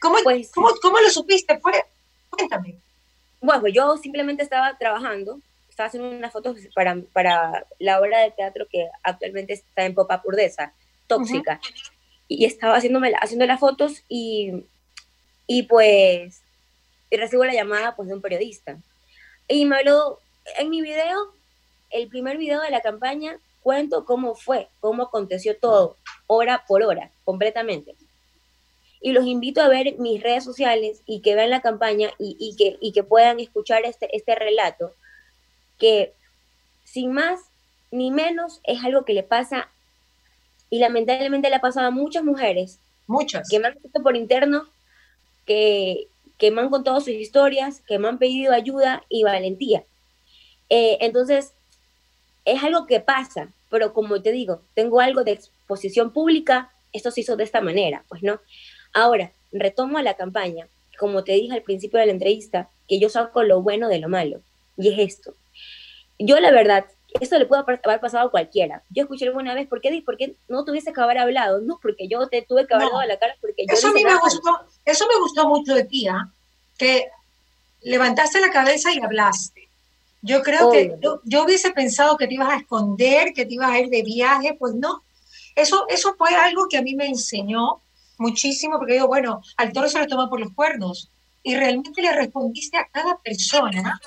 ¿Cómo, 0.00 0.16
pues, 0.22 0.50
¿cómo, 0.52 0.68
cómo 0.82 0.98
lo 0.98 1.10
supiste? 1.10 1.60
Cuéntame. 2.30 2.78
Bueno, 3.40 3.68
yo 3.68 3.96
simplemente 3.98 4.42
estaba 4.42 4.76
trabajando, 4.78 5.40
estaba 5.68 5.88
haciendo 5.88 6.10
unas 6.10 6.32
fotos 6.32 6.56
para, 6.74 6.96
para 7.12 7.66
la 7.78 8.00
obra 8.00 8.20
de 8.20 8.30
teatro 8.30 8.66
que 8.70 8.88
actualmente 9.02 9.54
está 9.54 9.84
en 9.84 9.94
Popa 9.94 10.22
Purdesa, 10.22 10.72
Tóxica. 11.06 11.60
Y 12.28 12.44
estaba 12.44 12.76
haciéndome, 12.76 13.12
haciendo 13.20 13.46
las 13.46 13.60
fotos 13.60 14.02
y, 14.08 14.64
y 15.46 15.64
pues 15.64 16.42
y 17.10 17.16
recibo 17.16 17.44
la 17.44 17.54
llamada 17.54 17.94
pues, 17.94 18.08
de 18.08 18.14
un 18.14 18.22
periodista. 18.22 18.78
Y 19.46 19.66
me 19.66 19.76
habló, 19.76 20.18
en 20.58 20.70
mi 20.70 20.80
video, 20.80 21.32
el 21.90 22.08
primer 22.08 22.38
video 22.38 22.60
de 22.60 22.70
la 22.70 22.80
campaña, 22.80 23.38
cuento 23.62 24.04
cómo 24.04 24.34
fue, 24.34 24.68
cómo 24.80 25.04
aconteció 25.04 25.56
todo, 25.56 25.96
hora 26.26 26.64
por 26.66 26.82
hora, 26.82 27.10
completamente 27.24 27.94
y 29.04 29.12
los 29.12 29.26
invito 29.26 29.60
a 29.60 29.68
ver 29.68 29.98
mis 29.98 30.22
redes 30.22 30.44
sociales 30.44 31.02
y 31.04 31.20
que 31.20 31.34
vean 31.34 31.50
la 31.50 31.60
campaña 31.60 32.08
y, 32.18 32.56
que, 32.56 32.78
y 32.80 32.92
que 32.92 33.02
puedan 33.02 33.38
escuchar 33.38 33.84
este, 33.84 34.08
este 34.16 34.34
relato, 34.34 34.94
que 35.76 36.14
sin 36.84 37.12
más 37.12 37.38
ni 37.90 38.10
menos 38.10 38.62
es 38.64 38.82
algo 38.82 39.04
que 39.04 39.12
le 39.12 39.22
pasa 39.22 39.68
y 40.74 40.80
lamentablemente 40.80 41.48
le 41.48 41.54
ha 41.54 41.60
pasado 41.60 41.86
a 41.86 41.92
muchas 41.92 42.24
mujeres. 42.24 42.80
Muchas. 43.06 43.48
Que 43.48 43.60
me 43.60 43.68
han 43.68 43.74
visto 43.80 44.02
por 44.02 44.16
interno, 44.16 44.64
que, 45.46 46.08
que 46.36 46.50
me 46.50 46.62
han 46.62 46.68
contado 46.68 46.98
sus 46.98 47.10
historias, 47.10 47.80
que 47.86 48.00
me 48.00 48.08
han 48.08 48.18
pedido 48.18 48.52
ayuda 48.52 49.04
y 49.08 49.22
valentía. 49.22 49.84
Eh, 50.68 50.98
entonces, 51.00 51.52
es 52.44 52.60
algo 52.64 52.86
que 52.86 52.98
pasa, 52.98 53.50
pero 53.70 53.94
como 53.94 54.20
te 54.20 54.32
digo, 54.32 54.62
tengo 54.74 54.98
algo 54.98 55.22
de 55.22 55.30
exposición 55.30 56.12
pública, 56.12 56.72
esto 56.92 57.12
se 57.12 57.20
hizo 57.20 57.36
de 57.36 57.44
esta 57.44 57.60
manera, 57.60 58.02
pues 58.08 58.24
no. 58.24 58.40
Ahora, 58.92 59.30
retomo 59.52 59.98
a 59.98 60.02
la 60.02 60.14
campaña, 60.14 60.66
como 60.98 61.22
te 61.22 61.34
dije 61.34 61.54
al 61.54 61.62
principio 61.62 62.00
de 62.00 62.06
la 62.06 62.12
entrevista, 62.12 62.68
que 62.88 62.98
yo 62.98 63.08
saco 63.08 63.44
lo 63.44 63.62
bueno 63.62 63.86
de 63.86 64.00
lo 64.00 64.08
malo, 64.08 64.40
y 64.76 64.88
es 64.88 64.98
esto. 64.98 65.34
Yo 66.18 66.40
la 66.40 66.50
verdad, 66.50 66.84
esto 67.20 67.38
le 67.38 67.46
puede 67.46 67.62
haber 67.62 68.00
pasado 68.00 68.26
a 68.26 68.30
cualquiera. 68.30 68.82
Yo 68.90 69.04
escuché 69.04 69.26
alguna 69.26 69.54
vez, 69.54 69.68
¿por 69.68 69.80
qué, 69.80 70.02
¿por 70.04 70.16
qué 70.16 70.34
no 70.48 70.64
tuviese 70.64 70.92
que 70.92 71.00
haber 71.00 71.18
hablado? 71.18 71.60
No, 71.60 71.78
porque 71.80 72.08
yo 72.08 72.26
te 72.26 72.42
tuve 72.42 72.66
que 72.66 72.74
haber 72.74 72.88
dado 72.88 73.04
la 73.04 73.18
cara, 73.18 73.36
porque 73.40 73.64
yo... 73.68 73.74
Eso 73.74 73.88
a 73.88 73.92
mí 73.92 74.04
me 74.04 74.16
gustó, 74.18 74.60
eso 74.84 75.06
me 75.06 75.20
gustó 75.20 75.48
mucho 75.48 75.74
de 75.74 75.84
ti, 75.84 76.08
¿ah? 76.08 76.28
que 76.76 77.08
levantaste 77.82 78.40
la 78.40 78.50
cabeza 78.50 78.92
y 78.92 79.00
hablaste. 79.00 79.68
Yo 80.22 80.42
creo 80.42 80.70
que 80.70 80.96
yo, 81.02 81.20
yo, 81.24 81.44
hubiese 81.44 81.70
pensado 81.70 82.16
que 82.16 82.26
te 82.26 82.34
ibas 82.34 82.48
a 82.48 82.56
esconder, 82.56 83.32
que 83.34 83.44
te 83.44 83.54
ibas 83.54 83.70
a 83.70 83.78
ir 83.78 83.90
de 83.90 84.02
viaje, 84.02 84.56
pues 84.58 84.74
no. 84.74 85.02
Eso, 85.54 85.86
eso 85.88 86.14
fue 86.16 86.34
algo 86.34 86.66
que 86.68 86.78
a 86.78 86.82
mí 86.82 86.94
me 86.94 87.06
enseñó 87.06 87.80
muchísimo 88.16 88.78
porque 88.78 88.94
digo, 88.94 89.06
bueno, 89.06 89.42
al 89.56 89.72
toro 89.72 89.88
se 89.88 89.98
lo 89.98 90.06
toma 90.06 90.30
por 90.30 90.40
los 90.40 90.52
cuernos 90.54 91.10
y 91.42 91.54
realmente 91.56 92.00
le 92.00 92.12
respondiste 92.12 92.78
a 92.78 92.88
cada 92.88 93.18
persona 93.18 94.00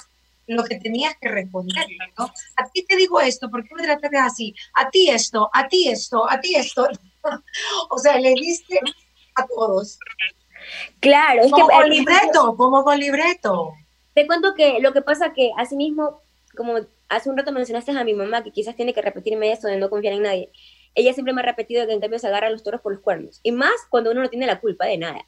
lo 0.48 0.64
que 0.64 0.80
tenías 0.80 1.16
que 1.20 1.28
responder, 1.30 1.86
¿no? 2.18 2.26
A 2.56 2.70
ti 2.70 2.86
te 2.86 2.96
digo 2.96 3.20
esto, 3.20 3.50
¿por 3.50 3.68
qué 3.68 3.76
me 3.76 3.84
tratas 3.84 4.12
así? 4.34 4.56
A 4.76 4.90
ti 4.90 5.10
esto, 5.10 5.50
a 5.54 5.68
ti 5.68 5.90
esto, 5.90 6.30
a 6.30 6.40
ti 6.40 6.56
esto. 6.56 6.88
o 7.90 7.98
sea, 7.98 8.18
le 8.20 8.34
diste 8.34 8.80
a 9.36 9.46
todos. 9.46 10.00
Claro, 11.00 11.44
es 11.44 11.52
como 11.52 11.68
con 11.68 11.90
libreto, 11.90 12.56
como 12.56 12.84
con 12.84 13.00
libreto. 13.00 13.74
Te 14.14 14.26
cuento 14.26 14.56
que 14.56 14.80
lo 14.80 14.94
que 14.94 15.02
pasa 15.02 15.34
que 15.34 15.52
asimismo, 15.58 16.22
como 16.56 16.80
hace 17.10 17.30
un 17.30 17.38
rato 17.38 17.52
mencionaste 17.52 17.92
a 17.92 18.04
mi 18.04 18.14
mamá, 18.14 18.44
que 18.44 18.52
quizás 18.52 18.76
tiene 18.76 18.94
que 18.94 19.02
repetirme 19.02 19.52
esto 19.52 19.68
de 19.68 19.78
no 19.78 19.90
confiar 19.90 20.14
en 20.14 20.24
nadie, 20.24 20.52
ella 20.96 21.14
siempre 21.14 21.34
me 21.34 21.42
ha 21.42 21.46
repetido 21.46 21.86
que 21.86 21.94
en 21.94 22.02
cambio 22.02 22.20
se 22.20 22.28
agarra 22.28 22.48
a 22.48 22.50
los 22.50 22.64
toros 22.64 22.82
por 22.82 22.94
los 22.94 23.02
cuernos. 23.02 23.40
Y 23.44 23.52
más 23.52 23.76
cuando 23.90 24.12
uno 24.12 24.22
no 24.22 24.30
tiene 24.30 24.48
la 24.48 24.60
culpa 24.60 24.86
de 24.86 24.98
nada. 24.98 25.26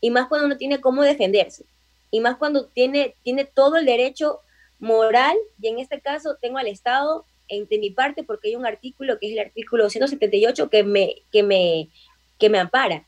Y 0.00 0.10
más 0.10 0.28
cuando 0.28 0.46
uno 0.46 0.56
tiene 0.56 0.80
cómo 0.80 1.02
defenderse. 1.02 1.64
Y 2.10 2.20
más 2.20 2.36
cuando 2.36 2.66
tiene, 2.66 3.14
tiene 3.22 3.44
todo 3.44 3.76
el 3.76 3.86
derecho 3.86 4.40
moral, 4.78 5.36
y 5.60 5.68
en 5.68 5.78
este 5.78 6.00
caso 6.00 6.36
tengo 6.40 6.58
al 6.58 6.66
Estado 6.66 7.24
en, 7.48 7.66
de 7.66 7.78
mi 7.78 7.90
parte 7.90 8.22
porque 8.24 8.48
hay 8.48 8.56
un 8.56 8.66
artículo 8.66 9.18
que 9.18 9.26
es 9.28 9.32
el 9.32 9.40
artículo 9.40 9.90
178 9.90 10.70
que 10.70 10.84
me, 10.84 11.22
que 11.32 11.42
me, 11.42 11.88
que 12.38 12.48
me 12.48 12.58
ampara. 12.58 13.06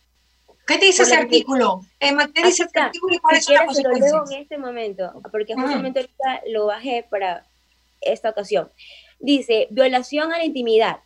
¿Qué 0.66 0.78
te 0.78 0.86
dice 0.86 1.02
ese 1.02 1.16
artículo? 1.16 1.80
¿Qué 1.98 2.14
dice 2.44 2.64
ese 2.64 2.78
artículo 2.78 3.16
y 3.16 3.18
cuáles 3.18 3.44
son 3.44 3.54
las 3.54 3.66
consecuencias? 3.66 4.12
Lo 4.12 4.30
en 4.30 4.42
este 4.42 4.58
momento, 4.58 5.20
porque 5.32 5.54
justamente 5.54 6.00
ahorita 6.00 6.42
lo 6.48 6.66
bajé 6.66 7.06
para 7.10 7.44
esta 8.00 8.30
ocasión. 8.30 8.70
Dice, 9.18 9.66
violación 9.70 10.32
a 10.32 10.38
la 10.38 10.44
intimidad, 10.44 11.00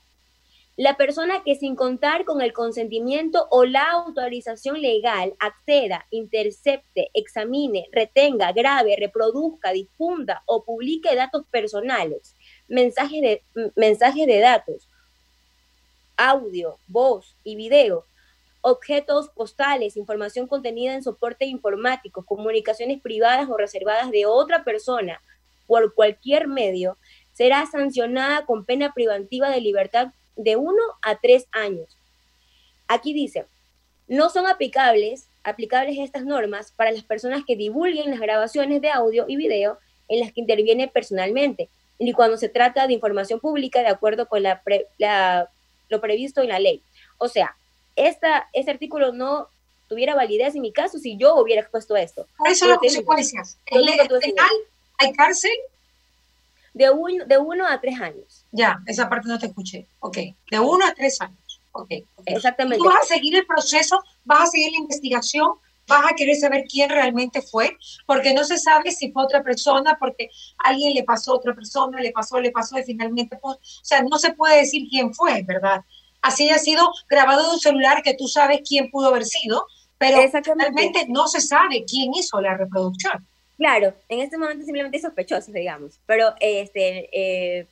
la 0.77 0.97
persona 0.97 1.43
que 1.45 1.55
sin 1.55 1.77
contar 1.77 2.25
con 2.25 2.41
el 2.41 2.53
consentimiento 2.53 3.47
o 3.51 3.65
la 3.65 3.93
autorización 3.93 4.81
legal 4.81 5.35
acceda, 5.39 6.05
intercepte, 6.11 7.11
examine, 7.15 7.87
retenga, 7.93 8.51
grave, 8.53 8.97
reproduzca, 8.99 9.73
difunda 9.73 10.43
o 10.47 10.65
publique 10.65 11.15
datos 11.15 11.45
personales, 11.51 12.35
mensajes 12.67 13.21
de, 13.21 13.43
de 13.77 14.41
datos, 14.41 14.89
audio, 16.17 16.77
voz 16.89 17.37
y 17.45 17.55
video, 17.55 18.05
objetos 18.61 19.29
postales, 19.29 19.97
información 19.97 20.49
contenida 20.49 20.95
en 20.95 21.05
soporte 21.05 21.45
informático, 21.45 22.25
comunicaciones 22.25 23.01
privadas 23.01 23.49
o 23.49 23.57
reservadas 23.57 24.11
de 24.11 24.27
otra 24.27 24.65
persona 24.65 25.21
por 25.69 25.95
cualquier 25.95 26.49
medio, 26.49 26.97
será 27.33 27.65
sancionada 27.67 28.45
con 28.45 28.65
pena 28.65 28.93
privativa 28.93 29.51
de 29.51 29.61
libertad 29.61 30.09
de 30.37 30.57
uno 30.57 30.83
a 31.03 31.17
tres 31.17 31.47
años. 31.53 31.87
Aquí 32.89 33.13
dice, 33.13 33.47
no 34.09 34.31
son 34.31 34.47
aplicables, 34.47 35.27
aplicables 35.43 35.99
estas 35.99 36.25
normas 36.25 36.73
para 36.73 36.93
las 36.93 37.05
personas 37.05 37.43
que 37.47 37.57
divulguen 37.57 38.11
las 38.11 38.21
grabaciones 38.21 38.81
de 38.81 38.91
audio 38.91 39.25
y 39.29 39.37
video 39.37 39.79
en 40.09 40.21
las 40.21 40.33
que 40.33 40.41
interviene 40.41 40.89
personalmente, 40.89 41.69
ni 41.99 42.13
cuando 42.13 42.37
se 42.37 42.49
trata 42.49 42.87
de 42.87 42.93
información 42.93 43.41
pública 43.41 43.81
de 43.81 43.89
acuerdo 43.89 44.27
con 44.27 44.43
la, 44.43 45.51
lo 45.89 46.01
previsto 46.01 46.43
en 46.43 46.49
la 46.49 46.59
ley. 46.59 46.83
O 47.19 47.29
sea, 47.29 47.57
esta, 47.97 48.49
este 48.53 48.71
artículo 48.71 49.13
no 49.13 49.49
tuviera 49.89 50.15
validez 50.15 50.55
en 50.55 50.63
mi 50.63 50.73
caso 50.73 50.99
si 50.99 51.17
yo 51.17 51.37
hubiera 51.37 51.63
expuesto 51.63 51.97
esto. 51.97 52.27
¿Hay 54.99 55.13
cárcel? 55.13 55.53
De, 56.75 56.91
de 57.27 57.39
uno 57.39 57.67
a 57.67 57.81
tres 57.81 58.01
años. 58.01 58.45
Ya, 58.53 58.81
esa 58.87 59.09
parte 59.09 59.29
no 59.29 59.39
te 59.39 59.47
escuché. 59.47 59.89
Ok, 60.01 60.19
de 60.51 60.59
uno 60.59 60.85
a 60.85 60.93
tres 60.93 61.21
años. 61.21 61.39
Ok. 61.75 61.91
Exactamente. 62.27 62.79
Tú 62.79 62.85
vas 62.85 63.03
a 63.03 63.15
seguir 63.15 63.37
el 63.37 63.47
proceso, 63.47 64.01
vas 64.25 64.43
a 64.43 64.47
seguir 64.47 64.71
la 64.73 64.79
investigación, 64.79 65.55
vas 65.87 66.05
a 66.11 66.15
querer 66.15 66.37
saber 66.37 66.65
quién 66.71 66.89
realmente 66.89 67.43
fue, 67.43 67.77
porque 68.07 68.33
no 68.33 68.45
se 68.45 68.59
sabe 68.59 68.91
si 68.93 69.11
fue 69.11 69.25
otra 69.25 69.43
persona, 69.43 69.97
porque 69.99 70.31
alguien 70.59 70.95
le 70.95 71.03
pasó 71.03 71.33
a 71.33 71.37
otra 71.37 71.55
persona, 71.55 72.01
le 72.01 72.13
pasó, 72.13 72.41
le 72.41 72.53
pasó 72.53 72.79
y 72.79 72.85
finalmente, 72.85 73.37
pues, 73.37 73.57
o 73.57 73.85
sea, 73.85 74.03
no 74.03 74.19
se 74.19 74.33
puede 74.33 74.59
decir 74.59 74.89
quién 74.89 75.13
fue, 75.13 75.43
¿verdad? 75.43 75.81
Así 76.23 76.49
ha 76.49 76.59
sido 76.59 76.91
grabado 77.09 77.43
de 77.43 77.55
un 77.55 77.61
celular 77.61 78.03
que 78.03 78.15
tú 78.15 78.29
sabes 78.29 78.61
quién 78.67 78.91
pudo 78.91 79.09
haber 79.09 79.27
sido, 79.27 79.67
pero 79.99 80.19
realmente 80.57 81.07
no 81.09 81.29
se 81.29 81.41
sabe 81.41 81.85
quién 81.85 82.15
hizo 82.15 82.41
la 82.41 82.57
reproducción. 82.57 83.27
Claro, 83.57 83.95
en 84.09 84.21
este 84.21 84.37
momento 84.37 84.65
simplemente 84.65 84.99
sospechosos, 84.99 85.55
digamos, 85.55 86.01
pero 86.07 86.35
este, 86.41 87.09
eh, 87.13 87.67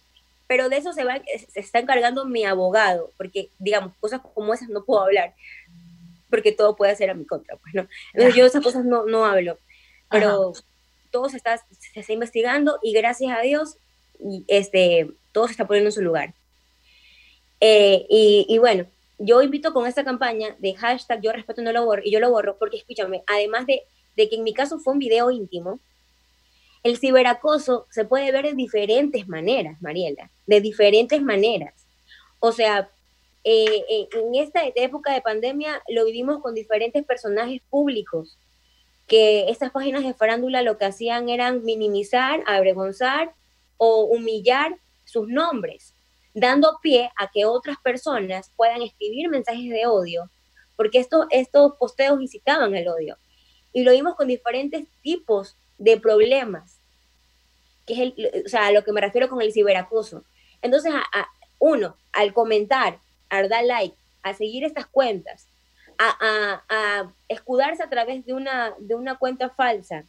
pero 0.46 0.68
de 0.68 0.76
eso 0.76 0.92
se 0.92 1.04
va, 1.04 1.20
se 1.48 1.60
está 1.60 1.80
encargando 1.80 2.24
mi 2.24 2.44
abogado, 2.44 3.10
porque 3.16 3.48
digamos 3.58 3.92
cosas 3.98 4.20
como 4.34 4.54
esas 4.54 4.68
no 4.68 4.84
puedo 4.84 5.02
hablar, 5.02 5.34
porque 6.30 6.52
todo 6.52 6.76
puede 6.76 6.94
ser 6.94 7.10
a 7.10 7.14
mi 7.14 7.24
contra, 7.24 7.56
pues 7.56 7.74
no. 7.74 7.88
Entonces 8.12 8.36
yo 8.36 8.46
esas 8.46 8.62
cosas 8.62 8.84
no, 8.84 9.06
no 9.06 9.24
hablo, 9.24 9.58
pero 10.08 10.52
todo 11.10 11.28
se 11.28 11.36
está, 11.36 11.56
se 11.56 12.00
está 12.00 12.12
investigando 12.12 12.78
y 12.82 12.92
gracias 12.92 13.36
a 13.36 13.40
Dios, 13.40 13.76
este, 14.46 15.10
todo 15.32 15.46
se 15.46 15.52
está 15.52 15.66
poniendo 15.66 15.88
en 15.88 15.92
su 15.92 16.02
lugar. 16.02 16.32
Eh, 17.60 18.06
y, 18.08 18.46
y 18.48 18.58
bueno, 18.58 18.86
yo 19.18 19.42
invito 19.42 19.72
con 19.72 19.86
esta 19.86 20.04
campaña 20.04 20.56
de 20.58 20.74
hashtag 20.74 21.20
yo 21.22 21.32
respeto 21.32 21.62
no 21.62 21.72
lo 21.72 21.84
borro, 21.84 22.02
y 22.04 22.10
yo 22.10 22.20
lo 22.20 22.30
borro 22.30 22.56
porque 22.58 22.76
escúchame, 22.76 23.24
además 23.26 23.66
de 23.66 23.82
de 24.16 24.28
que 24.28 24.36
en 24.36 24.44
mi 24.44 24.54
caso 24.54 24.78
fue 24.78 24.92
un 24.92 24.98
video 24.98 25.30
íntimo, 25.30 25.80
el 26.82 26.98
ciberacoso 26.98 27.86
se 27.90 28.04
puede 28.04 28.32
ver 28.32 28.44
de 28.44 28.54
diferentes 28.54 29.28
maneras, 29.28 29.80
Mariela, 29.80 30.30
de 30.46 30.60
diferentes 30.60 31.22
maneras. 31.22 31.74
O 32.40 32.52
sea, 32.52 32.90
eh, 33.44 33.84
eh, 33.88 34.08
en 34.12 34.34
esta 34.34 34.60
época 34.74 35.12
de 35.12 35.20
pandemia 35.20 35.82
lo 35.88 36.04
vivimos 36.04 36.40
con 36.40 36.54
diferentes 36.54 37.04
personajes 37.04 37.60
públicos, 37.70 38.38
que 39.06 39.48
estas 39.48 39.70
páginas 39.70 40.04
de 40.04 40.14
farándula 40.14 40.62
lo 40.62 40.78
que 40.78 40.84
hacían 40.84 41.28
eran 41.28 41.64
minimizar, 41.64 42.42
avergonzar 42.46 43.32
o 43.76 44.04
humillar 44.04 44.76
sus 45.04 45.28
nombres, 45.28 45.94
dando 46.34 46.78
pie 46.82 47.10
a 47.16 47.30
que 47.30 47.44
otras 47.44 47.76
personas 47.78 48.50
puedan 48.56 48.82
escribir 48.82 49.28
mensajes 49.28 49.68
de 49.70 49.86
odio, 49.86 50.30
porque 50.76 50.98
estos, 50.98 51.26
estos 51.30 51.76
posteos 51.78 52.20
incitaban 52.20 52.74
al 52.74 52.88
odio. 52.88 53.16
Y 53.72 53.82
lo 53.84 53.92
vimos 53.92 54.16
con 54.16 54.28
diferentes 54.28 54.86
tipos 55.02 55.56
de 55.78 55.98
problemas, 55.98 56.78
que 57.86 57.94
es 57.94 57.98
el, 58.00 58.44
o 58.46 58.48
sea, 58.48 58.66
a 58.66 58.72
lo 58.72 58.84
que 58.84 58.92
me 58.92 59.00
refiero 59.00 59.28
con 59.28 59.42
el 59.42 59.52
ciberacoso. 59.52 60.24
Entonces, 60.60 60.92
a, 60.94 61.28
uno, 61.58 61.96
al 62.12 62.32
comentar, 62.32 62.98
al 63.28 63.48
dar 63.48 63.64
like, 63.64 63.96
a 64.22 64.34
seguir 64.34 64.64
estas 64.64 64.86
cuentas, 64.86 65.46
a, 65.98 66.62
a, 66.68 67.12
escudarse 67.28 67.82
a 67.82 67.90
través 67.90 68.24
de 68.26 68.32
una, 68.32 68.74
de 68.78 68.94
una 68.94 69.16
cuenta 69.16 69.50
falsa 69.50 70.04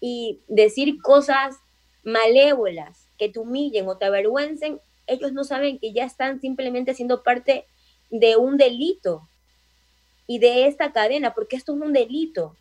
y 0.00 0.40
decir 0.48 1.00
cosas 1.02 1.56
malévolas 2.02 3.06
que 3.18 3.28
te 3.28 3.38
humillen 3.38 3.88
o 3.88 3.96
te 3.96 4.06
avergüencen, 4.06 4.80
ellos 5.06 5.32
no 5.32 5.44
saben 5.44 5.78
que 5.78 5.92
ya 5.92 6.04
están 6.04 6.40
simplemente 6.40 6.94
siendo 6.94 7.22
parte 7.22 7.66
de 8.10 8.36
un 8.36 8.56
delito 8.56 9.28
y 10.26 10.38
de 10.38 10.66
esta 10.66 10.92
cadena, 10.92 11.34
porque 11.34 11.56
esto 11.56 11.74
es 11.74 11.80
un 11.80 11.92
delito 11.92 12.56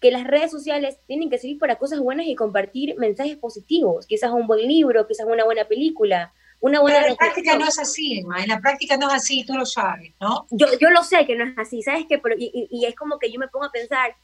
que 0.00 0.10
las 0.10 0.24
redes 0.24 0.50
sociales 0.50 0.98
tienen 1.06 1.28
que 1.28 1.38
servir 1.38 1.58
para 1.58 1.76
cosas 1.76 2.00
buenas 2.00 2.26
y 2.26 2.34
compartir 2.34 2.96
mensajes 2.96 3.36
positivos, 3.36 4.06
quizás 4.06 4.30
un 4.30 4.46
buen 4.46 4.66
libro, 4.66 5.06
quizás 5.06 5.26
una 5.26 5.44
buena 5.44 5.64
película, 5.66 6.32
una 6.60 6.80
buena... 6.80 6.98
Pero 6.98 7.08
en 7.08 7.12
la 7.12 7.16
práctica 7.16 7.58
no 7.58 7.68
es 7.68 7.78
así, 7.78 8.18
Emma, 8.18 8.42
en 8.42 8.48
la 8.48 8.60
práctica 8.60 8.96
no 8.96 9.08
es 9.08 9.14
así, 9.14 9.44
tú 9.44 9.54
lo 9.54 9.66
sabes, 9.66 10.12
¿no? 10.18 10.46
Yo, 10.50 10.66
yo 10.80 10.90
lo 10.90 11.04
sé 11.04 11.26
que 11.26 11.36
no 11.36 11.44
es 11.44 11.58
así, 11.58 11.82
¿sabes 11.82 12.06
qué? 12.08 12.18
Pero, 12.18 12.34
y, 12.38 12.68
y, 12.70 12.86
es 12.86 12.94
como 12.94 13.18
que 13.18 13.30
yo 13.30 13.38
me 13.38 13.48
pongo 13.48 13.66
a 13.66 13.72
pensar, 13.72 14.16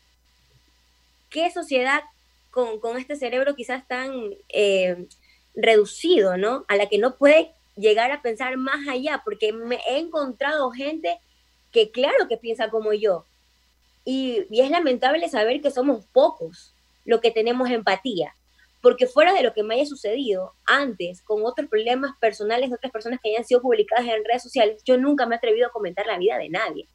¿qué 1.28 1.50
sociedad 1.50 2.00
con, 2.50 2.80
con 2.80 2.96
este 2.96 3.16
cerebro 3.16 3.54
quizás 3.54 3.86
tan 3.86 4.12
eh, 4.48 5.06
reducido, 5.54 6.38
¿no? 6.38 6.64
A 6.68 6.76
la 6.76 6.86
que 6.88 6.96
no 6.98 7.16
puede 7.16 7.52
llegar 7.76 8.12
a 8.12 8.22
pensar 8.22 8.56
más 8.56 8.88
allá, 8.88 9.20
porque 9.24 9.52
me 9.52 9.78
he 9.88 9.98
encontrado 9.98 10.70
gente 10.70 11.20
que 11.70 11.90
claro 11.90 12.28
que 12.28 12.38
piensa 12.38 12.70
como 12.70 12.94
yo, 12.94 13.26
y, 14.06 14.46
es 14.50 14.70
lamentable 14.70 15.28
saber 15.28 15.60
que 15.60 15.72
somos 15.72 16.06
pocos 16.06 16.72
los 17.04 17.20
que 17.20 17.32
tenemos 17.32 17.68
empatía, 17.68 18.34
porque 18.80 19.08
fuera 19.08 19.34
de 19.34 19.42
lo 19.42 19.52
que 19.52 19.64
me 19.64 19.74
haya 19.74 19.84
sucedido 19.84 20.52
antes 20.64 21.22
con 21.22 21.44
otros 21.44 21.68
problemas 21.68 22.12
personales 22.20 22.70
de 22.70 22.76
otras 22.76 22.92
personas 22.92 23.18
que 23.20 23.30
hayan 23.30 23.44
sido 23.44 23.60
publicadas 23.60 24.06
en 24.06 24.24
redes 24.24 24.44
sociales, 24.44 24.82
yo 24.84 24.96
nunca 24.96 25.26
me 25.26 25.34
he 25.34 25.38
atrevido 25.38 25.66
a 25.66 25.72
comentar 25.72 26.06
la 26.06 26.18
vida 26.18 26.38
de 26.38 26.48
nadie. 26.48 26.88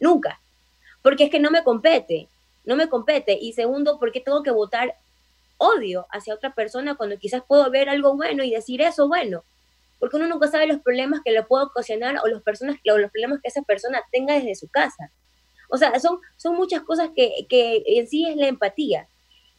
Nunca. 0.00 0.40
Porque 1.02 1.24
es 1.24 1.30
que 1.30 1.38
no 1.38 1.52
me 1.52 1.62
compete, 1.62 2.28
no 2.64 2.74
me 2.74 2.88
compete. 2.88 3.38
Y 3.40 3.52
segundo, 3.52 3.98
porque 4.00 4.20
tengo 4.20 4.42
que 4.42 4.50
votar 4.50 4.96
odio 5.56 6.06
hacia 6.10 6.34
otra 6.34 6.52
persona 6.52 6.96
cuando 6.96 7.16
quizás 7.16 7.42
puedo 7.46 7.70
ver 7.70 7.88
algo 7.88 8.16
bueno 8.16 8.42
y 8.42 8.50
decir 8.50 8.82
eso 8.82 9.06
bueno. 9.06 9.44
Porque 10.00 10.16
uno 10.16 10.26
nunca 10.26 10.48
sabe 10.48 10.66
los 10.66 10.80
problemas 10.80 11.20
que 11.24 11.30
le 11.30 11.44
puedo 11.44 11.66
ocasionar 11.66 12.16
o 12.24 12.26
los, 12.26 12.42
o 12.42 12.98
los 12.98 13.10
problemas 13.12 13.40
que 13.40 13.48
esa 13.48 13.62
persona 13.62 14.02
tenga 14.10 14.34
desde 14.34 14.56
su 14.56 14.66
casa. 14.68 15.12
O 15.70 15.78
sea, 15.78 15.98
son, 16.00 16.18
son 16.36 16.56
muchas 16.56 16.82
cosas 16.82 17.10
que, 17.14 17.46
que 17.48 17.82
en 17.86 18.08
sí 18.08 18.26
es 18.26 18.36
la 18.36 18.48
empatía. 18.48 19.08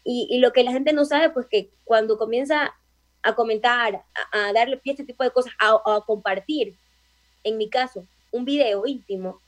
Y, 0.04 0.28
y, 0.30 0.40
lo 0.40 0.52
que 0.52 0.64
la 0.64 0.72
gente 0.72 0.94
no 0.94 1.06
sabe, 1.06 1.30
pues 1.30 1.46
que 1.46 1.70
cuando 1.84 2.18
comienza 2.18 2.74
a 3.22 3.36
comentar, 3.36 4.04
a, 4.32 4.54
darle 4.54 4.78
pie 4.78 4.92
a 4.92 4.94
este 4.94 5.06
tipo 5.06 5.24
de 5.24 5.32
cosas, 5.32 5.54
a, 5.60 5.74
a, 5.86 6.02
compartir, 6.02 6.76
en 7.44 7.58
mi 7.58 7.70
caso, 7.70 8.06
un 8.32 8.46
video 8.46 8.86
íntimo, 8.86 9.42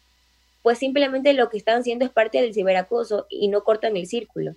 pues 0.62 0.77
simplemente 0.77 1.34
lo 1.34 1.50
que 1.50 1.58
están 1.58 1.79
haciendo 1.79 2.05
es 2.05 2.12
parte 2.12 2.41
del 2.41 2.53
ciberacoso 2.53 3.25
y 3.29 3.48
no 3.48 3.64
cortan 3.64 3.98
el 3.98 4.07
círculo. 4.07 4.55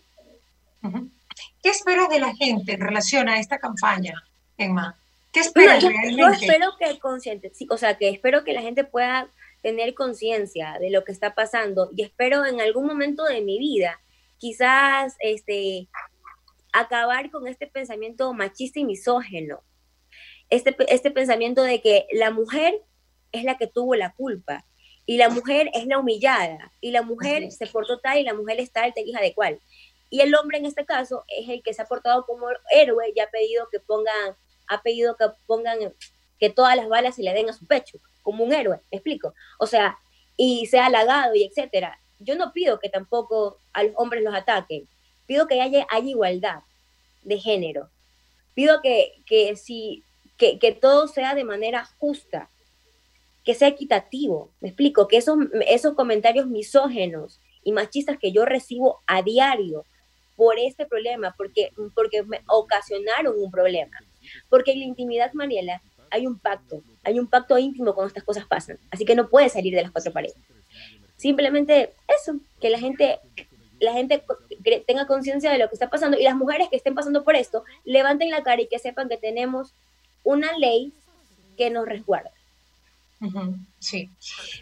¿Qué 1.63 1.71
esperas 1.71 2.09
de 2.09 2.21
la 2.21 2.35
gente 2.35 2.75
en 2.75 2.81
relación 2.81 3.29
a 3.29 3.41
esta 3.41 3.59
campaña, 3.59 4.23
Emma? 4.57 4.97
¿Qué 5.33 5.41
esperas 5.41 5.83
yo, 5.83 5.89
realmente? 5.89 6.21
Yo 6.21 6.29
espero 6.29 6.77
que 6.79 6.99
consciente, 6.99 7.51
sí, 7.53 7.67
o 7.71 7.77
sea, 7.77 7.99
que 7.99 8.09
espero 8.09 8.45
que 8.45 8.53
la 8.53 8.63
gente 8.63 8.85
pueda 8.85 9.29
tener 9.67 9.95
conciencia 9.95 10.77
de 10.79 10.91
lo 10.91 11.03
que 11.03 11.11
está 11.11 11.35
pasando 11.35 11.91
y 11.97 12.03
espero 12.05 12.47
en 12.47 12.61
algún 12.61 12.87
momento 12.87 13.25
de 13.25 13.41
mi 13.41 13.59
vida 13.59 14.01
quizás 14.39 15.17
este, 15.19 15.89
acabar 16.73 17.33
con 17.33 17.49
este 17.49 17.67
pensamiento 17.67 18.33
machista 18.33 18.79
y 18.79 18.85
misógeno, 18.85 19.65
este, 20.51 20.77
este 20.87 21.11
pensamiento 21.11 21.65
de 21.65 21.81
que 21.83 22.07
la 22.13 22.31
mujer 22.31 22.81
es 23.33 23.43
la 23.43 23.59
que 23.59 23.67
tuvo 23.67 23.97
la 23.97 24.13
culpa 24.13 24.65
y 25.05 25.17
la 25.17 25.31
mujer 25.31 25.69
es 25.75 25.85
la 25.89 25.99
humillada 25.99 26.71
y 26.81 26.93
la 26.93 27.03
mujer 27.03 27.51
se 27.51 27.67
portó 27.67 27.99
tal 27.99 28.19
y 28.19 28.23
la 28.23 28.35
mujer 28.35 28.61
es 28.61 28.71
tal, 28.71 28.95
te 28.95 29.01
hija 29.01 29.21
de 29.21 29.35
cual. 29.35 29.61
Y 30.11 30.21
el 30.21 30.33
hombre 30.37 30.59
en 30.59 30.67
este 30.67 30.87
caso 30.87 31.25
es 31.27 31.49
el 31.49 31.65
que 31.65 31.75
se 31.75 31.83
ha 31.83 31.87
portado 31.87 32.25
como 32.25 32.47
héroe 32.71 33.13
y 33.13 33.19
ha 33.19 33.29
pedido 33.33 33.67
que 33.73 33.81
pongan, 33.81 34.37
ha 34.69 34.83
pedido 34.83 35.17
que 35.17 35.27
pongan 35.45 35.93
que 36.39 36.51
todas 36.51 36.77
las 36.77 36.89
balas 36.89 37.17
se 37.17 37.25
le 37.25 37.33
den 37.33 37.51
a 37.51 37.53
su 37.53 37.67
pecho 37.67 37.99
como 38.27 38.43
un 38.43 38.53
héroe, 38.53 38.81
¿me 38.91 38.99
explico? 38.99 39.35
O 39.61 39.69
sea, 39.69 39.99
y 40.37 40.67
sea 40.67 40.87
halagado 40.87 41.37
y 41.37 41.45
etcétera. 41.45 42.01
Yo 42.19 42.35
no 42.35 42.53
pido 42.53 42.81
que 42.81 42.89
tampoco 42.89 43.61
a 43.73 43.85
los 43.85 43.93
hombres 43.95 44.25
los 44.25 44.35
ataquen, 44.35 44.89
pido 45.27 45.47
que 45.47 45.63
haya, 45.63 45.87
haya 45.89 46.11
igualdad 46.11 46.59
de 47.23 47.39
género, 47.39 47.89
pido 48.53 48.83
que, 48.83 49.23
que, 49.27 49.55
si, 49.55 50.03
que, 50.37 50.59
que 50.59 50.73
todo 50.73 51.07
sea 51.07 51.37
de 51.37 51.45
manera 51.45 51.85
justa, 51.99 52.51
que 53.45 53.55
sea 53.55 53.69
equitativo, 53.69 54.51
me 54.61 54.71
explico, 54.71 55.07
que 55.07 55.19
esos, 55.19 55.39
esos 55.69 55.95
comentarios 55.95 56.49
misógenos 56.49 57.41
y 57.63 57.71
machistas 57.71 58.19
que 58.19 58.33
yo 58.33 58.45
recibo 58.45 59.03
a 59.07 59.23
diario 59.23 59.85
por 60.35 60.59
este 60.59 60.85
problema, 60.85 61.33
porque, 61.37 61.71
porque 61.95 62.25
me 62.25 62.41
ocasionaron 62.49 63.41
un 63.41 63.53
problema. 63.53 63.97
Porque 64.49 64.73
en 64.73 64.81
la 64.81 64.87
intimidad, 64.87 65.33
Mariela, 65.33 65.81
hay 66.11 66.27
un 66.27 66.39
pacto, 66.39 66.83
hay 67.05 67.19
un 67.19 67.27
pacto 67.27 67.59
íntimo 67.59 67.95
cuando 67.95 68.09
estas 68.09 68.25
cosas 68.25 68.47
pasan, 68.47 68.79
así 68.91 69.05
que 69.05 69.15
no 69.15 69.29
puede 69.29 69.49
salir 69.49 69.75
de 69.75 69.83
las 69.83 69.91
cuatro 69.91 70.13
paredes. 70.13 70.37
Simplemente 71.17 71.95
eso, 72.09 72.37
que 72.61 72.71
la 72.71 72.79
gente, 72.79 73.19
la 73.81 73.93
gente 73.93 74.23
tenga 74.87 75.07
conciencia 75.07 75.51
de 75.51 75.59
lo 75.59 75.69
que 75.69 75.75
está 75.75 75.89
pasando 75.89 76.19
y 76.19 76.25
las 76.25 76.37
mujeres 76.37 76.69
que 76.69 76.77
estén 76.77 76.95
pasando 76.95 77.25
por 77.25 77.37
esto 77.37 77.65
levanten 77.85 78.31
la 78.31 78.43
cara 78.43 78.63
y 78.63 78.69
que 78.69 78.79
sepan 78.79 79.09
que 79.09 79.17
tenemos 79.17 79.73
una 80.25 80.57
ley 80.59 80.93
que 81.57 81.71
nos 81.71 81.87
resguarda. 81.87 82.31
Sí, 83.79 84.11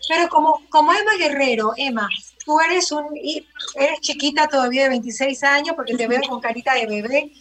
pero 0.08 0.28
como, 0.28 0.62
como 0.70 0.92
Emma 0.92 1.16
Guerrero, 1.18 1.72
Emma, 1.76 2.08
tú 2.44 2.60
eres 2.60 2.92
un 2.92 3.04
eres 3.16 4.00
chiquita 4.00 4.46
todavía 4.46 4.84
de 4.84 4.90
26 4.90 5.42
años 5.42 5.74
porque 5.74 5.96
te 5.96 6.06
veo 6.06 6.20
con 6.28 6.40
carita 6.40 6.74
de 6.74 6.86
bebé 6.86 7.32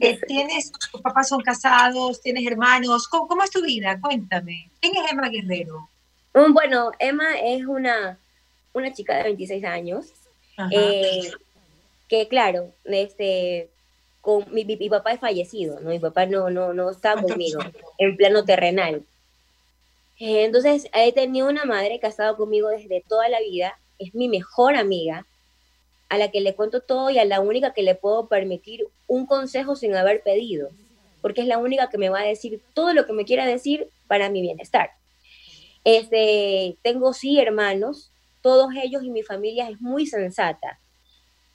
eh, 0.00 0.18
¿Tienes, 0.26 0.72
tus 0.72 1.00
papás 1.00 1.28
son 1.28 1.40
casados, 1.40 2.20
tienes 2.20 2.46
hermanos? 2.46 3.08
¿Cómo, 3.08 3.42
es 3.42 3.50
tu 3.50 3.62
vida? 3.62 3.98
Cuéntame. 4.00 4.70
¿Quién 4.80 4.96
es 4.96 5.10
Emma 5.10 5.28
Guerrero? 5.28 5.88
Mm, 6.34 6.52
bueno, 6.52 6.92
Emma 6.98 7.38
es 7.38 7.64
una, 7.66 8.18
una 8.72 8.92
chica 8.92 9.16
de 9.16 9.24
26 9.24 9.64
años, 9.64 10.06
eh, 10.70 11.30
que 12.08 12.28
claro, 12.28 12.72
este, 12.84 13.70
con, 14.20 14.44
mi, 14.52 14.64
mi, 14.64 14.88
papá 14.88 15.12
es 15.12 15.20
fallecido, 15.20 15.80
¿no? 15.80 15.90
Mi 15.90 15.98
papá 15.98 16.26
no, 16.26 16.50
no, 16.50 16.72
no 16.72 16.90
está 16.90 17.20
conmigo 17.20 17.60
en 17.98 18.16
plano 18.16 18.44
terrenal. 18.44 19.04
Eh, 20.18 20.44
entonces, 20.44 20.88
he 20.94 21.12
tenido 21.12 21.48
una 21.48 21.64
madre 21.64 22.00
estado 22.02 22.36
conmigo 22.36 22.68
desde 22.68 23.04
toda 23.08 23.28
la 23.28 23.40
vida, 23.40 23.78
es 23.98 24.14
mi 24.14 24.28
mejor 24.28 24.76
amiga, 24.76 25.26
a 26.08 26.18
la 26.18 26.30
que 26.30 26.40
le 26.40 26.54
cuento 26.54 26.80
todo 26.80 27.10
y 27.10 27.18
a 27.18 27.24
la 27.24 27.40
única 27.40 27.72
que 27.72 27.82
le 27.82 27.94
puedo 27.94 28.28
permitir 28.28 28.86
un 29.06 29.26
consejo 29.26 29.76
sin 29.76 29.94
haber 29.94 30.22
pedido, 30.22 30.70
porque 31.20 31.42
es 31.42 31.46
la 31.46 31.58
única 31.58 31.90
que 31.90 31.98
me 31.98 32.08
va 32.08 32.20
a 32.20 32.24
decir 32.24 32.60
todo 32.74 32.94
lo 32.94 33.06
que 33.06 33.12
me 33.12 33.24
quiera 33.24 33.46
decir 33.46 33.88
para 34.06 34.30
mi 34.30 34.40
bienestar. 34.40 34.90
Este, 35.84 36.76
tengo 36.82 37.12
sí 37.12 37.38
hermanos, 37.38 38.10
todos 38.40 38.70
ellos 38.82 39.02
y 39.02 39.10
mi 39.10 39.22
familia 39.22 39.68
es 39.68 39.80
muy 39.80 40.06
sensata. 40.06 40.80